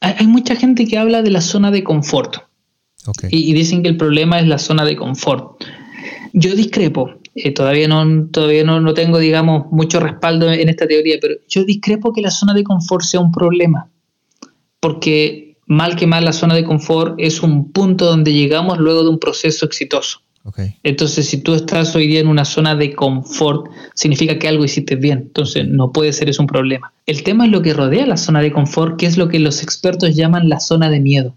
[0.00, 2.36] hay, mucha gente que habla de la zona de confort.
[3.30, 5.64] Y, dicen que el problema es la zona de confort.
[6.32, 7.10] Yo discrepo.
[7.34, 11.64] Eh, todavía no, todavía no, no, tengo, digamos, mucho respaldo en esta teoría, pero yo
[11.64, 13.88] discrepo que la zona de confort sea un problema.
[14.80, 19.10] Porque mal que mal la zona de confort es un punto donde llegamos luego de
[19.10, 20.20] un proceso exitoso.
[20.82, 24.96] Entonces, si tú estás hoy día en una zona de confort, significa que algo hiciste
[24.96, 25.18] bien.
[25.18, 26.92] Entonces, no puede ser eso un problema.
[27.06, 29.62] El tema es lo que rodea la zona de confort, que es lo que los
[29.62, 31.34] expertos llaman la zona de miedo.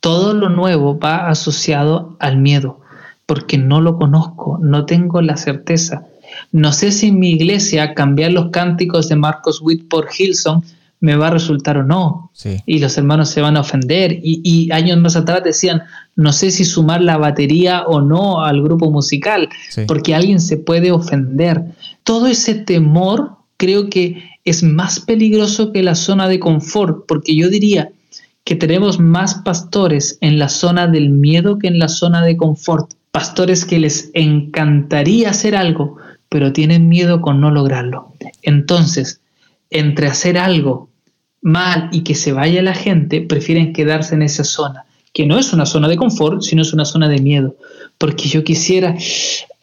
[0.00, 2.80] Todo lo nuevo va asociado al miedo,
[3.26, 6.06] porque no lo conozco, no tengo la certeza.
[6.52, 10.62] No sé si en mi iglesia cambiar los cánticos de Marcos Witt por Hilson
[11.00, 12.30] me va a resultar o no.
[12.66, 14.20] Y los hermanos se van a ofender.
[14.22, 15.82] Y, años más atrás decían,
[16.14, 19.48] no sé si sumar la batería o no al grupo musical,
[19.86, 21.62] porque alguien se puede ofender.
[22.04, 27.48] Todo ese temor creo que es más peligroso que la zona de confort, porque yo
[27.48, 27.90] diría
[28.44, 32.92] que tenemos más pastores en la zona del miedo que en la zona de confort.
[33.10, 35.96] Pastores que les encantaría hacer algo,
[36.28, 38.14] pero tienen miedo con no lograrlo.
[38.42, 39.20] Entonces,
[39.70, 40.89] entre hacer algo
[41.42, 45.52] mal y que se vaya la gente, prefieren quedarse en esa zona, que no es
[45.52, 47.56] una zona de confort, sino es una zona de miedo,
[47.98, 48.96] porque yo quisiera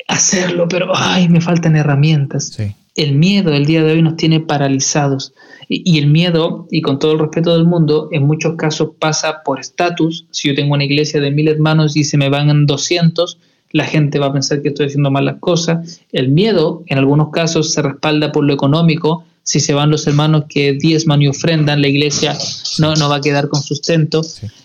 [0.07, 2.57] hacerlo, pero ay, me faltan herramientas.
[2.95, 5.33] El miedo el día de hoy nos tiene paralizados
[5.69, 9.59] y, el miedo, y con todo el respeto del mundo, en muchos casos pasa por
[9.59, 10.25] estatus.
[10.31, 13.37] Si yo tengo una iglesia de mil hermanos y se me van 200,
[13.71, 16.01] la gente va a pensar que estoy haciendo mal las cosas.
[16.13, 20.43] El miedo, en algunos casos, se respalda por lo económico, si se van los hermanos
[20.49, 22.37] que diezman y ofrendan, la iglesia
[22.79, 24.21] no, no va a quedar con sustento.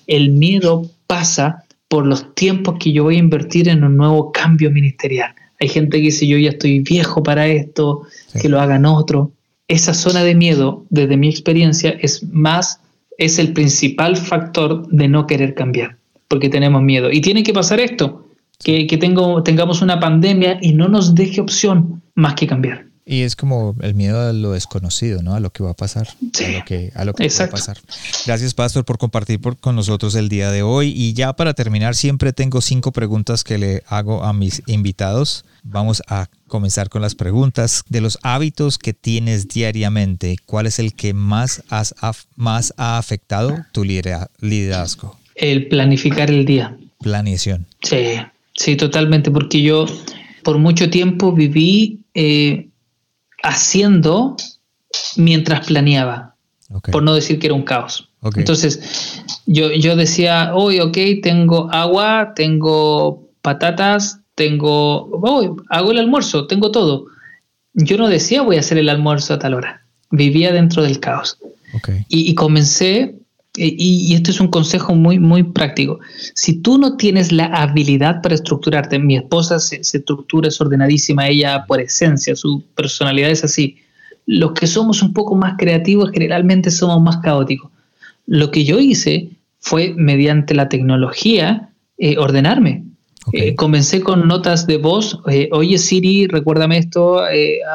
[0.08, 4.72] El miedo pasa por los tiempos que yo voy a invertir en un nuevo cambio
[4.72, 5.36] ministerial.
[5.60, 8.02] Hay gente que dice, yo ya estoy viejo para esto,
[8.40, 9.30] que lo hagan otro.
[9.68, 12.80] Esa zona de miedo, desde mi experiencia, es más,
[13.18, 17.08] es el principal factor de no querer cambiar, porque tenemos miedo.
[17.12, 18.26] Y tiene que pasar esto,
[18.58, 22.91] que, que tengo, tengamos una pandemia y no nos deje opción más que cambiar.
[23.04, 25.34] Y es como el miedo a lo desconocido, ¿no?
[25.34, 26.08] A lo que va a pasar.
[26.08, 27.78] A lo que, a lo que va a pasar.
[28.26, 30.92] Gracias, Pastor, por compartir con nosotros el día de hoy.
[30.96, 35.44] Y ya para terminar, siempre tengo cinco preguntas que le hago a mis invitados.
[35.64, 37.82] Vamos a comenzar con las preguntas.
[37.88, 41.94] De los hábitos que tienes diariamente, ¿cuál es el que más, has,
[42.36, 45.18] más ha afectado tu liderazgo?
[45.34, 46.76] El planificar el día.
[47.00, 47.66] Planeación.
[47.82, 48.14] Sí,
[48.52, 49.86] sí, totalmente, porque yo
[50.44, 51.98] por mucho tiempo viví...
[52.14, 52.68] Eh,
[53.42, 54.36] haciendo
[55.16, 56.34] mientras planeaba,
[56.90, 58.08] por no decir que era un caos.
[58.36, 66.46] Entonces, yo, yo decía, hoy, ok, tengo agua, tengo patatas, tengo, oh, hago el almuerzo,
[66.46, 67.06] tengo todo.
[67.74, 71.38] Yo no decía voy a hacer el almuerzo a tal hora, vivía dentro del caos.
[72.08, 73.16] Y, comencé,
[73.54, 76.00] y, y, esto es un consejo muy, muy práctico,
[76.34, 81.28] si tú no tienes la habilidad para estructurarte, mi esposa se, se estructura, es ordenadísima,
[81.28, 83.76] ella por esencia, su personalidad es así,
[84.26, 87.70] los que somos un poco más creativos generalmente somos más caóticos.
[88.26, 92.84] Lo que yo hice fue, mediante la tecnología, eh, ordenarme.
[93.32, 97.20] Eh, comencé con notas de voz, eh, oye Siri, recuérdame esto,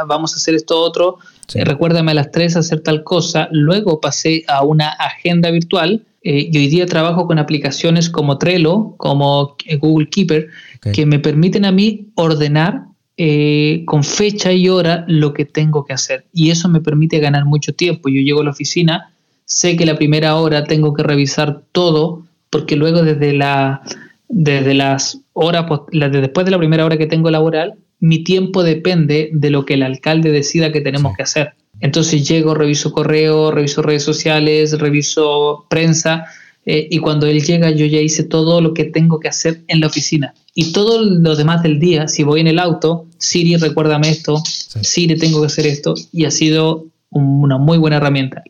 [0.08, 1.20] vamos a hacer esto otro,
[1.54, 3.48] recuérdame a las tres hacer tal cosa.
[3.52, 9.56] Luego pasé a una agenda virtual y hoy día trabajo con aplicaciones como Trello, como
[9.80, 10.50] Google Keeper,
[10.94, 12.88] que me permiten a mí ordenar
[13.20, 16.26] eh, con fecha y hora lo que tengo que hacer.
[16.34, 18.10] Y eso me permite ganar mucho tiempo.
[18.10, 19.12] Yo llego a la oficina,
[19.44, 23.82] sé que la primera hora tengo que revisar todo, porque luego desde, la,
[24.28, 29.50] desde las horas, después de la primera hora que tengo laboral, mi tiempo depende de
[29.50, 31.54] lo que el alcalde decida que tenemos que hacer.
[31.80, 36.26] Entonces llego, reviso correo, reviso redes sociales, reviso prensa
[36.70, 39.80] eh, y cuando él llega yo ya hice todo lo que tengo que hacer en
[39.80, 40.34] la oficina.
[40.54, 45.18] Y todo lo demás del día, si voy en el auto, Siri, recuérdame esto, Siri,
[45.18, 48.44] tengo que hacer esto, y ha sido una muy buena herramienta.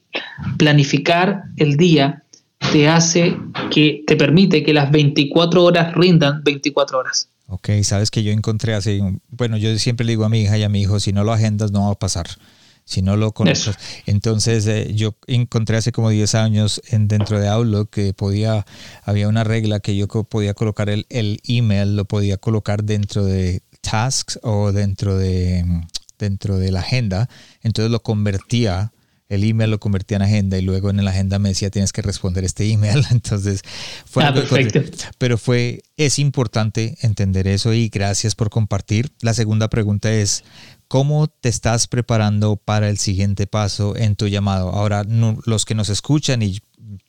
[0.58, 2.24] Planificar el día
[2.72, 3.38] te hace
[3.70, 7.30] que te permite que las 24 horas rindan 24 horas.
[7.48, 10.64] Ok, sabes que yo encontré así, bueno, yo siempre le digo a mi hija y
[10.64, 12.28] a mi hijo, si no lo agendas no va a pasar
[12.88, 13.76] si no lo conoces.
[14.06, 18.66] Entonces eh, yo encontré hace como 10 años en, dentro de Outlook que podía,
[19.04, 23.62] había una regla que yo podía colocar el, el email, lo podía colocar dentro de
[23.82, 25.66] tasks o dentro de,
[26.18, 27.30] dentro de la agenda.
[27.62, 28.94] Entonces lo convertía
[29.30, 32.02] el email lo convertía en agenda y luego en la agenda me decía tienes que
[32.02, 33.06] responder este email.
[33.12, 33.62] Entonces
[34.06, 34.82] fue ah, perfecto.
[35.18, 39.12] Pero fue, es importante entender eso y gracias por compartir.
[39.22, 40.44] La segunda pregunta es,
[40.88, 44.70] ¿Cómo te estás preparando para el siguiente paso en tu llamado?
[44.70, 45.04] Ahora,
[45.46, 46.60] los que nos escuchan y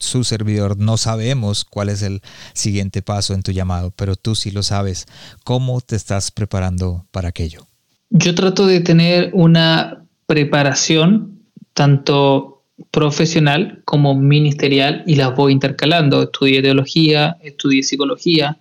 [0.01, 2.21] su servidor no sabemos cuál es el
[2.55, 5.07] siguiente paso en tu llamado, pero tú sí lo sabes.
[5.45, 7.69] ¿Cómo te estás preparando para aquello?
[8.11, 11.38] Yo trato de tener una preparación
[11.79, 16.25] tanto profesional como ministerial y las voy intercalando.
[16.25, 18.57] Estudié teología, estudié psicología,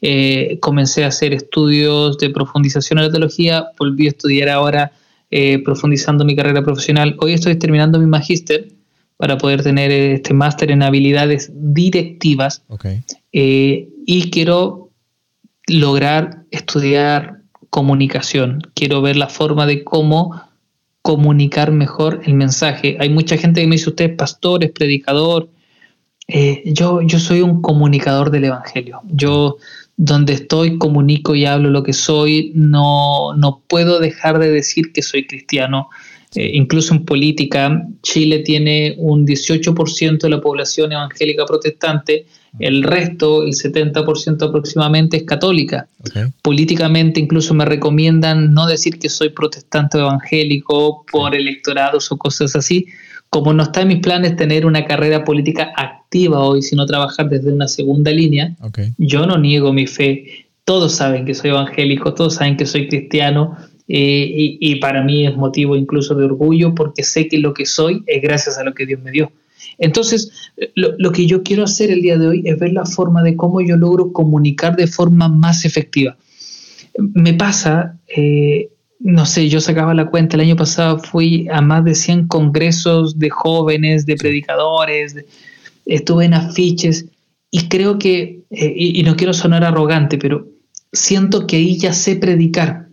[0.00, 4.92] eh, comencé a hacer estudios de profundización en la teología, volví a estudiar ahora
[5.32, 7.16] eh, profundizando mi carrera profesional.
[7.18, 8.68] Hoy estoy terminando mi magíster
[9.16, 12.62] para poder tener este máster en habilidades directivas
[13.32, 14.90] eh, y quiero
[15.66, 18.62] lograr estudiar comunicación.
[18.74, 20.40] Quiero ver la forma de cómo
[21.02, 22.96] comunicar mejor el mensaje.
[23.00, 25.48] Hay mucha gente que me dice, usted es pastor, es predicador.
[26.28, 29.00] Eh, yo, yo soy un comunicador del Evangelio.
[29.06, 29.56] Yo
[30.02, 32.52] donde estoy comunico y hablo lo que soy.
[32.54, 35.90] No, no puedo dejar de decir que soy cristiano.
[36.34, 42.24] Eh, incluso en política, Chile tiene un 18% de la población evangélica protestante,
[42.58, 45.88] el resto, el 70% aproximadamente, es católica.
[46.42, 52.56] Políticamente incluso me recomiendan no decir que soy protestante o evangélico por electorados o cosas
[52.56, 52.86] así.
[53.28, 57.52] Como no está en mis planes tener una carrera política activa hoy, sino trabajar desde
[57.52, 58.56] una segunda línea,
[58.98, 60.46] yo no niego mi fe.
[60.64, 63.56] Todos saben que soy evangélico, todos saben que soy cristiano,
[63.92, 68.04] eh, y, para mí es motivo incluso de orgullo porque sé que lo que soy
[68.06, 69.32] es gracias a lo que Dios me dio.
[69.78, 70.30] Entonces,
[70.74, 73.60] lo, que yo quiero hacer el día de hoy es ver la forma de cómo
[73.60, 76.16] yo logro comunicar de forma más efectiva.
[76.98, 81.84] Me pasa, eh, no sé, yo sacaba la cuenta, el año pasado fui a más
[81.84, 85.16] de 100 congresos de jóvenes, de predicadores,
[85.86, 87.06] estuve en afiches
[87.50, 90.46] y creo que, eh, y no quiero sonar arrogante, pero
[90.92, 92.89] siento que ahí ya sé predicar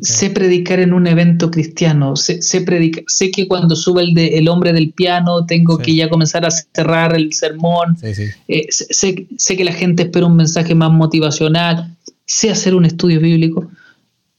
[0.00, 2.64] sé predicar en un evento cristiano, sé, sé,
[3.06, 6.50] sé que cuando sube el, de, el hombre del piano tengo que ya comenzar a
[6.50, 11.96] cerrar el sermón, eh, sé, sé, que la gente espera un mensaje más motivacional,
[12.26, 13.70] sé hacer un estudio bíblico,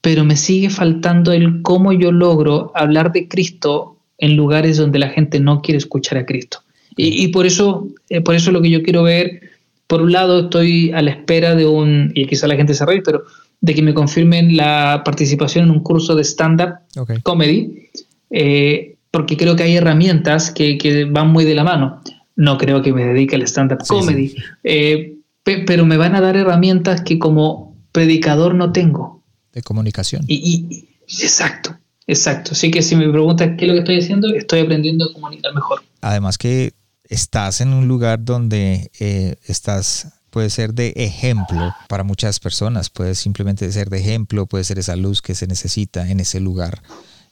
[0.02, 5.10] pero me sigue faltando el cómo yo logro hablar de Cristo en lugares donde la
[5.10, 6.64] gente no quiere escuchar a Cristo.
[6.98, 9.42] Y, por eso, eh, por eso lo que yo quiero ver,
[9.88, 13.02] por un lado estoy a la espera de un, y quizá la gente se ríe,
[13.02, 13.24] pero
[13.62, 16.80] de que me confirmen la participación en un curso de stand-up
[17.24, 17.90] comedy,
[18.32, 22.02] eh, porque creo que hay herramientas que, van muy de la mano.
[22.36, 27.02] No creo que me dedique al stand-up comedy, eh, pero me van a dar herramientas
[27.02, 29.24] que como predicador no tengo.
[29.54, 30.24] De comunicación.
[30.28, 32.54] Y, exacto, exacto.
[32.54, 35.54] Así que si me preguntas qué es lo que estoy haciendo, estoy aprendiendo a comunicar
[35.54, 35.84] mejor.
[36.02, 42.40] Además que estás en un lugar donde eh, estás puede ser de ejemplo para muchas
[42.40, 46.40] personas, puede simplemente ser de ejemplo, puede ser esa luz que se necesita en ese
[46.40, 46.82] lugar.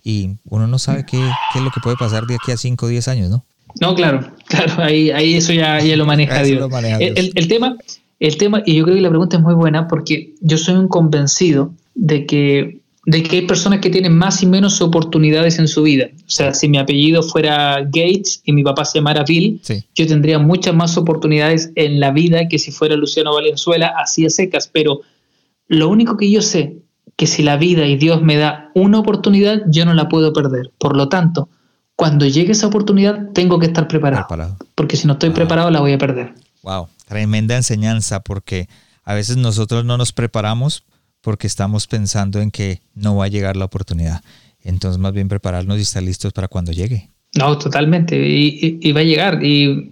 [0.04, 1.18] Y uno no sabe qué,
[1.52, 3.43] qué es lo que puede pasar de aquí a 5 o 10 años, ¿no?
[3.82, 6.70] No, claro, claro, ahí, ahí eso ya, ya lo maneja Dios.
[7.00, 7.78] El, el, tema,
[8.20, 10.88] el tema, y yo creo que la pregunta es muy buena porque yo soy un
[10.88, 12.78] convencido de que
[13.10, 16.10] de que hay personas que tienen más y menos oportunidades en su vida.
[16.14, 19.60] O sea, si mi apellido fuera Gates y mi papá se llamara Bill,
[19.95, 24.30] yo tendría muchas más oportunidades en la vida que si fuera Luciano Valenzuela, así a
[24.30, 24.70] secas.
[24.72, 25.01] Pero
[25.68, 26.84] lo único que yo sé,
[27.16, 30.70] que si la vida y Dios me da una oportunidad, yo no la puedo perder.
[30.78, 31.49] Por lo tanto,
[31.95, 34.28] cuando llegue esa oportunidad, tengo que estar preparado.
[34.76, 36.36] Porque si no estoy preparado, la voy a perder.
[36.62, 38.70] Wow, tremenda enseñanza, porque
[39.03, 40.84] a veces nosotros no nos preparamos
[41.22, 44.22] porque estamos pensando en que no va a llegar la oportunidad.
[44.61, 47.09] Entonces, más bien prepararnos y estar listos para cuando llegue.
[47.36, 48.17] No, totalmente.
[48.17, 49.43] Y, va a llegar.
[49.43, 49.91] Y,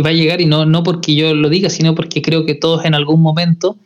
[0.00, 2.84] va a llegar, y no, no porque yo lo diga, sino porque creo que todos
[2.84, 3.76] en algún momento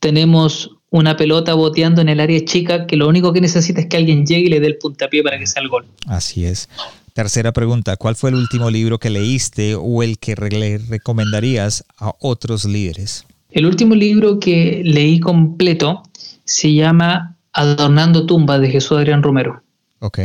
[0.00, 3.96] tenemos una pelota boteando en el área chica que lo único que necesita es que
[3.96, 5.86] alguien llegue y le dé el puntapié para que sea el gol.
[6.06, 6.68] Así es.
[7.14, 12.12] Tercera pregunta, ¿cuál fue el último libro que leíste o el que le recomendarías a
[12.20, 13.24] otros líderes?
[13.50, 16.02] El último libro que leí completo
[16.44, 19.62] se llama Adornando Tumba de Jesús Adrián Romero.
[20.00, 20.20] Ok.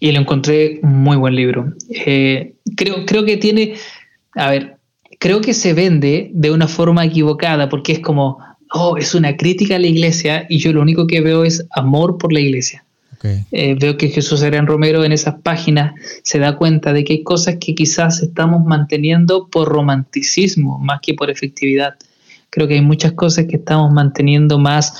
[0.00, 1.72] Y lo encontré muy buen libro.
[1.90, 3.74] Eh, creo, creo que tiene,
[4.34, 4.76] a ver,
[5.18, 8.38] creo que se vende de una forma equivocada porque es como,
[8.72, 12.18] oh, es una crítica a la iglesia y yo lo único que veo es amor
[12.18, 12.84] por la iglesia.
[13.52, 17.22] Eh, veo que Jesús Adrián Romero en esas páginas se da cuenta de que hay
[17.22, 21.94] cosas que quizás estamos manteniendo por romanticismo más que por efectividad.
[22.50, 24.94] Creo que hay muchas cosas que estamos manteniendo más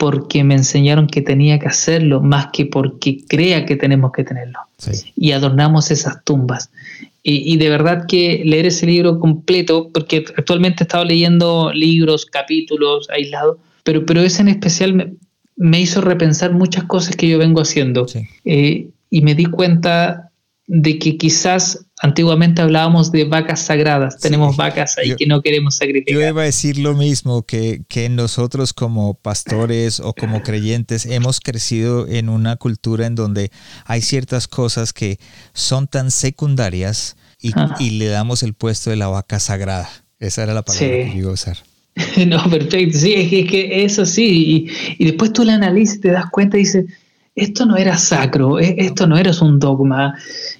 [0.00, 4.58] porque me enseñaron que tenía que hacerlo, más que porque crea que tenemos que tenerlo.
[5.14, 6.70] Y adornamos esas tumbas.
[7.22, 13.10] Y, de verdad que leer ese libro completo, porque actualmente he estado leyendo libros, capítulos
[13.10, 15.18] aislados, pero, pero ese en especial
[15.56, 18.06] me, hizo repensar muchas cosas que yo vengo haciendo.
[18.46, 20.30] Eh, y me di cuenta
[20.66, 26.14] de que quizás antiguamente hablábamos de vacas sagradas, tenemos vacas ahí que no queremos sacrificar.
[26.14, 31.40] Yo iba a decir lo mismo, que, que nosotros como pastores o como creyentes hemos
[31.40, 33.50] crecido en una cultura en donde
[33.84, 35.18] hay ciertas cosas que
[35.52, 39.88] son tan secundarias y, y le damos el puesto de la vaca sagrada.
[40.18, 41.58] Esa era la palabra que iba a usar.
[42.26, 46.10] No, perfecto, sí, es que, eso sí, y, y después tú la analizas y te
[46.12, 46.86] das cuenta y dices,
[47.40, 50.14] esto no era sacro, e, esto no era un dogma,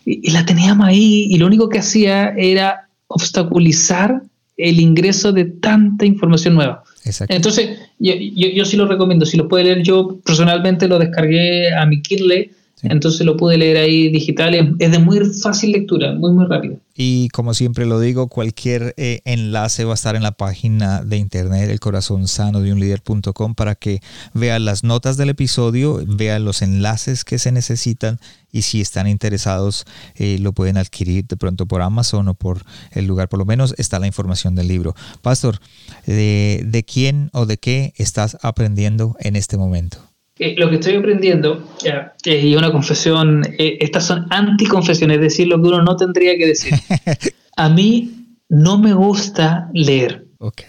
[0.04, 4.22] y, la teníamos ahí y lo único que hacía era obstaculizar
[4.56, 6.82] el ingreso de tanta información nueva.
[7.28, 11.86] Entonces, yo, yo, sí lo recomiendo, si lo puede leer yo personalmente lo descargué a
[11.86, 12.50] mi Kindle,
[12.82, 16.76] Entonces lo pude leer ahí digital, es de muy fácil lectura, muy, muy rápido.
[17.02, 21.16] Y como siempre lo digo, cualquier eh, enlace va a estar en la página de
[21.16, 24.02] internet, el corazón sano de un líder.com, para que
[24.34, 28.20] vean las notas del episodio, vean los enlaces que se necesitan
[28.52, 33.06] y si están interesados eh, lo pueden adquirir de pronto por Amazon o por el
[33.06, 34.94] lugar, por lo menos está la información del libro.
[35.22, 35.58] Pastor,
[36.04, 40.09] ¿de, de quién o de qué estás aprendiendo en este momento?
[40.42, 45.48] Eh, lo que estoy aprendiendo, eh, y una confesión, eh, estas son anticonfesiones, es decir,
[45.48, 46.72] lo que uno no tendría que decir.
[47.58, 50.24] A mí no me gusta leer.
[50.38, 50.62] Ok.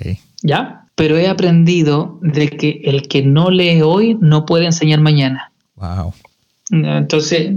[0.44, 0.88] ¿Ya?
[0.96, 5.54] Pero he aprendido de que el que no lee hoy no puede enseñar mañana.
[5.76, 6.14] Wow.
[6.70, 7.54] Entonces,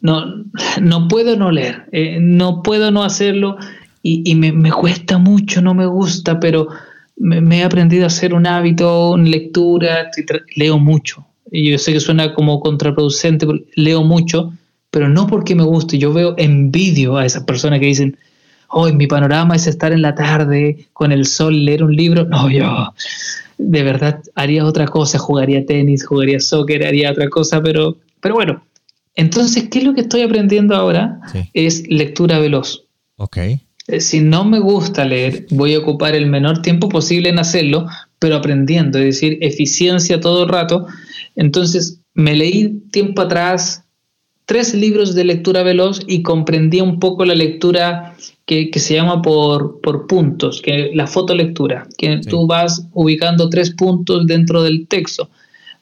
[0.00, 0.44] no,
[0.82, 1.86] no puedo no leer,
[2.20, 3.58] no puedo no hacerlo
[4.02, 6.68] y, me, me, cuesta mucho, no me gusta, pero
[7.16, 10.10] me, me, he aprendido a hacer un hábito, una lectura,
[10.56, 14.52] leo mucho, y yo sé que suena como contraproducente, leo mucho,
[14.90, 18.16] pero no porque me guste, yo veo envidio a esas personas que dicen,
[18.68, 22.24] hoy mi panorama es estar en la tarde con el sol, leer un libro.
[22.24, 22.92] No, yo
[23.58, 28.62] de verdad haría otra cosa, jugaría tenis, jugaría soccer, haría otra cosa, pero, pero bueno.
[29.14, 31.18] Entonces, ¿qué es lo que estoy aprendiendo ahora?
[31.52, 32.84] Es lectura veloz.
[33.16, 33.36] Ok.
[33.88, 37.88] Eh, si no me gusta leer, voy a ocupar el menor tiempo posible en hacerlo,
[38.20, 40.86] pero aprendiendo, es decir, eficiencia todo el rato
[41.38, 43.84] entonces me leí tiempo atrás
[44.44, 49.80] tres libros de lectura veloz y comprendí un poco la lectura que, se llama por,
[50.08, 55.28] puntos, que la fotolectura, que tú vas ubicando tres puntos dentro del texto.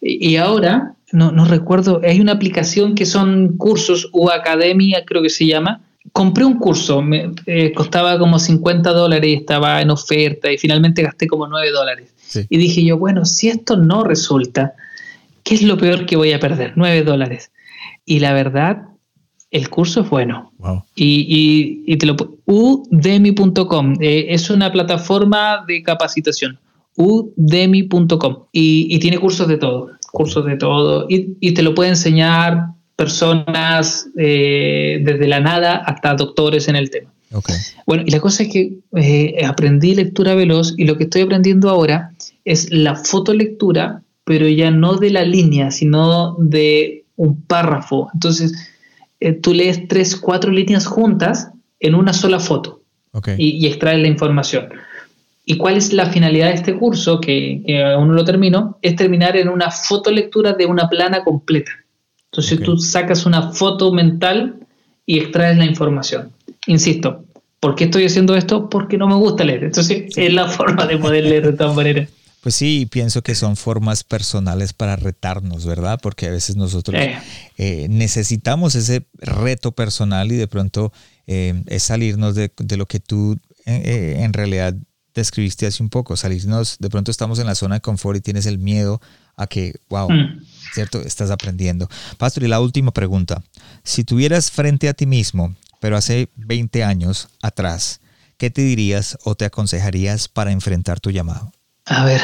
[0.01, 5.31] Y, ahora, no, no, recuerdo, hay una aplicación que son cursos, o academia creo que
[5.31, 5.81] se llama.
[6.13, 11.03] Compré un curso, me eh, costaba como 50 dólares y estaba en oferta y finalmente
[11.03, 12.13] gasté como 9 dólares.
[12.51, 14.75] Y dije yo, bueno, si esto no resulta,
[15.47, 16.72] ¿qué es lo peor que voy a perder?
[16.74, 17.53] 9 dólares.
[18.05, 18.82] Y la verdad,
[19.51, 20.53] el curso es bueno.
[20.97, 26.59] Y, y, te lo udemy.com eh, es una plataforma de capacitación.
[26.97, 31.07] udemy.com y, y, tiene cursos de todo, cursos de todo.
[31.09, 32.66] Y, te lo puede enseñar
[32.97, 37.12] personas eh, desde la nada hasta doctores en el tema.
[37.86, 41.68] Bueno, y la cosa es que eh, aprendí lectura veloz y lo que estoy aprendiendo
[41.68, 42.12] ahora
[42.44, 48.11] es la fotolectura pero ya no de la línea, sino de un párrafo.
[48.12, 48.53] Entonces,
[49.20, 52.83] eh, tú lees tres, cuatro líneas juntas en una sola foto
[53.39, 54.68] y, extraes la información.
[55.45, 57.20] ¿Y cuál es la finalidad de este curso?
[57.20, 57.62] Que,
[57.95, 61.70] aún no lo termino, es terminar en una fotolectura de una plana completa.
[62.33, 64.57] Entonces tú sacas una foto mental
[65.07, 66.33] y extraes la información.
[66.66, 67.24] Insisto,
[67.61, 68.68] ¿por qué estoy haciendo esto?
[68.68, 69.62] Porque no me gusta leer.
[69.62, 72.11] Entonces es la forma de poder leer de todas maneras.
[72.47, 75.99] Pues sí, pienso que son formas personales para retarnos, ¿verdad?
[76.01, 76.97] Porque a veces nosotros
[77.59, 80.92] eh, necesitamos ese reto personal y de pronto
[81.26, 84.76] eh, es salirnos de, lo que tú eh, en realidad
[85.12, 88.47] describiste hace un poco, salirnos, de pronto estamos en la zona de confort y tienes
[88.47, 89.01] el miedo
[89.34, 90.40] a que, wow, mm.
[90.72, 91.01] ¿cierto?
[91.01, 91.88] Estás aprendiendo.
[92.16, 93.42] Pastor, y la última pregunta,
[93.82, 98.01] si tuvieras frente a ti mismo, pero hace 20 años atrás,
[98.38, 101.51] ¿qué te dirías o te aconsejarías para enfrentar tu llamado?
[101.87, 102.20] A ver,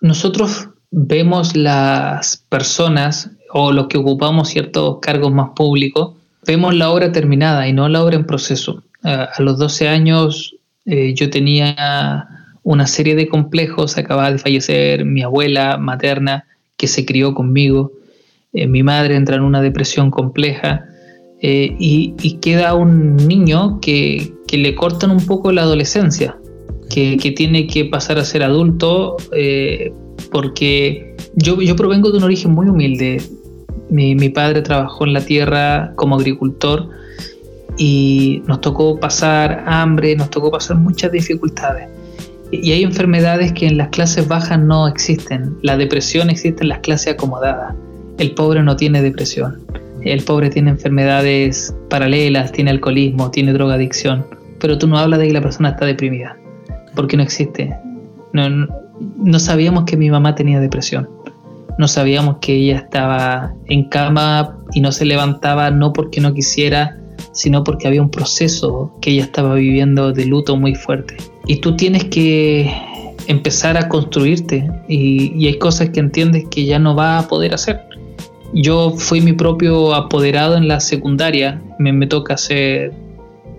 [0.00, 6.14] nosotros vemos las personas o los que ocupamos ciertos cargos más públicos,
[6.46, 8.84] vemos la obra terminada y no la obra en proceso.
[9.02, 10.54] A, los 12 años
[10.86, 12.28] eh, yo tenía
[12.62, 16.44] una serie de complejos, acababa de fallecer mi abuela materna
[16.76, 17.92] que se crió conmigo,
[18.52, 20.86] eh, mi madre entra en una depresión compleja
[21.42, 26.36] eh, y, queda un niño que, que le cortan un poco la adolescencia
[26.88, 29.92] que, tiene que pasar a ser adulto, eh,
[30.30, 33.22] porque yo, yo provengo de un origen muy humilde.
[33.90, 36.88] Mi, mi, padre trabajó en la tierra como agricultor
[37.76, 41.88] y nos tocó pasar hambre, nos tocó pasar muchas dificultades.
[42.50, 45.56] Y hay enfermedades que en las clases bajas no existen.
[45.62, 47.74] La depresión existe en las clases acomodadas.
[48.18, 49.60] El pobre no tiene depresión.
[50.02, 54.24] El pobre tiene enfermedades paralelas, tiene alcoholismo, tiene drogadicción.
[54.60, 56.36] Pero tú no hablas de que la persona está deprimida
[56.94, 57.76] porque no existe.
[58.32, 61.08] No, sabíamos que mi mamá tenía depresión.
[61.78, 66.98] No sabíamos que ella estaba en cama y no se levantaba no porque no quisiera,
[67.32, 71.16] sino porque había un proceso que ella estaba viviendo de luto muy fuerte.
[71.46, 72.72] Y tú tienes que
[73.26, 77.80] empezar a construirte y, hay cosas que entiendes que ya no va a poder hacer.
[78.52, 82.92] Yo fui mi propio apoderado en la secundaria, me, me toca hacer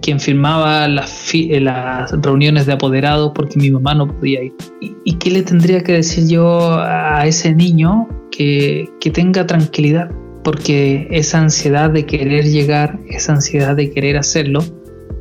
[0.05, 4.53] quien firmaba las, eh, las reuniones de apoderados porque mi mamá no podía ir.
[4.79, 10.09] ¿Y, qué le tendría que decir yo a ese niño que, tenga tranquilidad?
[10.43, 14.59] porque esa ansiedad de querer llegar, esa ansiedad de querer hacerlo,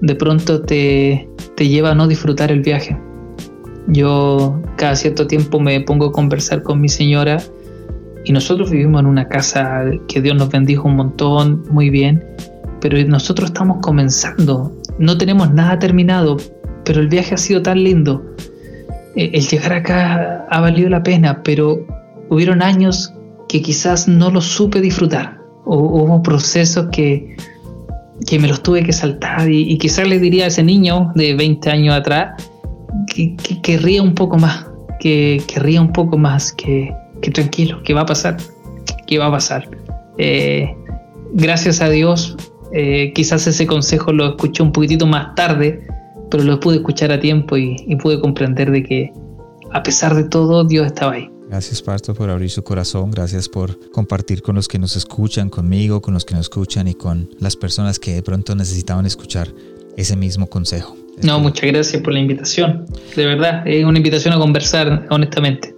[0.03, 2.95] de pronto te, te lleva a no disfrutar el viaje.
[3.87, 7.39] Yo cada cierto tiempo me pongo a conversar con mi señora
[8.27, 12.23] y nosotros vivimos en una casa que Dios nos bendijo un montón, muy bien,
[12.85, 16.37] pero nosotros estamos comenzando, no tenemos nada terminado,
[16.85, 18.23] pero el viaje ha sido tan lindo.
[19.17, 21.87] Eh, el llegar acá ha valido la pena, pero
[22.29, 23.15] hubieron años
[23.49, 25.39] que quizás no lo supe disfrutar.
[25.65, 27.35] O, hubo procesos que,
[28.27, 31.71] que me los tuve que saltar y, quizás le diría a ese niño de 20
[31.71, 32.47] años atrás
[33.07, 34.67] que, que, un poco más,
[35.01, 38.37] que, que un poco más, que, que tranquilo, que va a pasar,
[39.07, 39.71] que va a pasar.
[40.19, 40.77] Eh,
[41.33, 42.37] gracias a Dios,
[42.75, 45.87] eh, quizás ese consejo lo escuché un poquitito más tarde,
[46.31, 49.13] pero lo pude escuchar a tiempo y, y pude comprender de que
[49.73, 51.29] a pesar de todo, Dios estaba ahí.
[51.49, 53.11] Gracias, Pastor, por abrir su corazón.
[53.11, 56.95] Gracias por compartir con los que nos escuchan, conmigo, con los que nos escuchan y
[56.95, 59.49] con las personas que de pronto necesitaban escuchar
[59.97, 60.97] ese mismo consejo.
[61.23, 62.87] No, muchas gracias por la invitación.
[63.15, 65.74] De verdad, es una invitación a conversar, honestamente.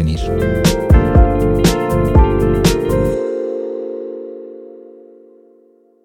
[0.00, 1.09] venir.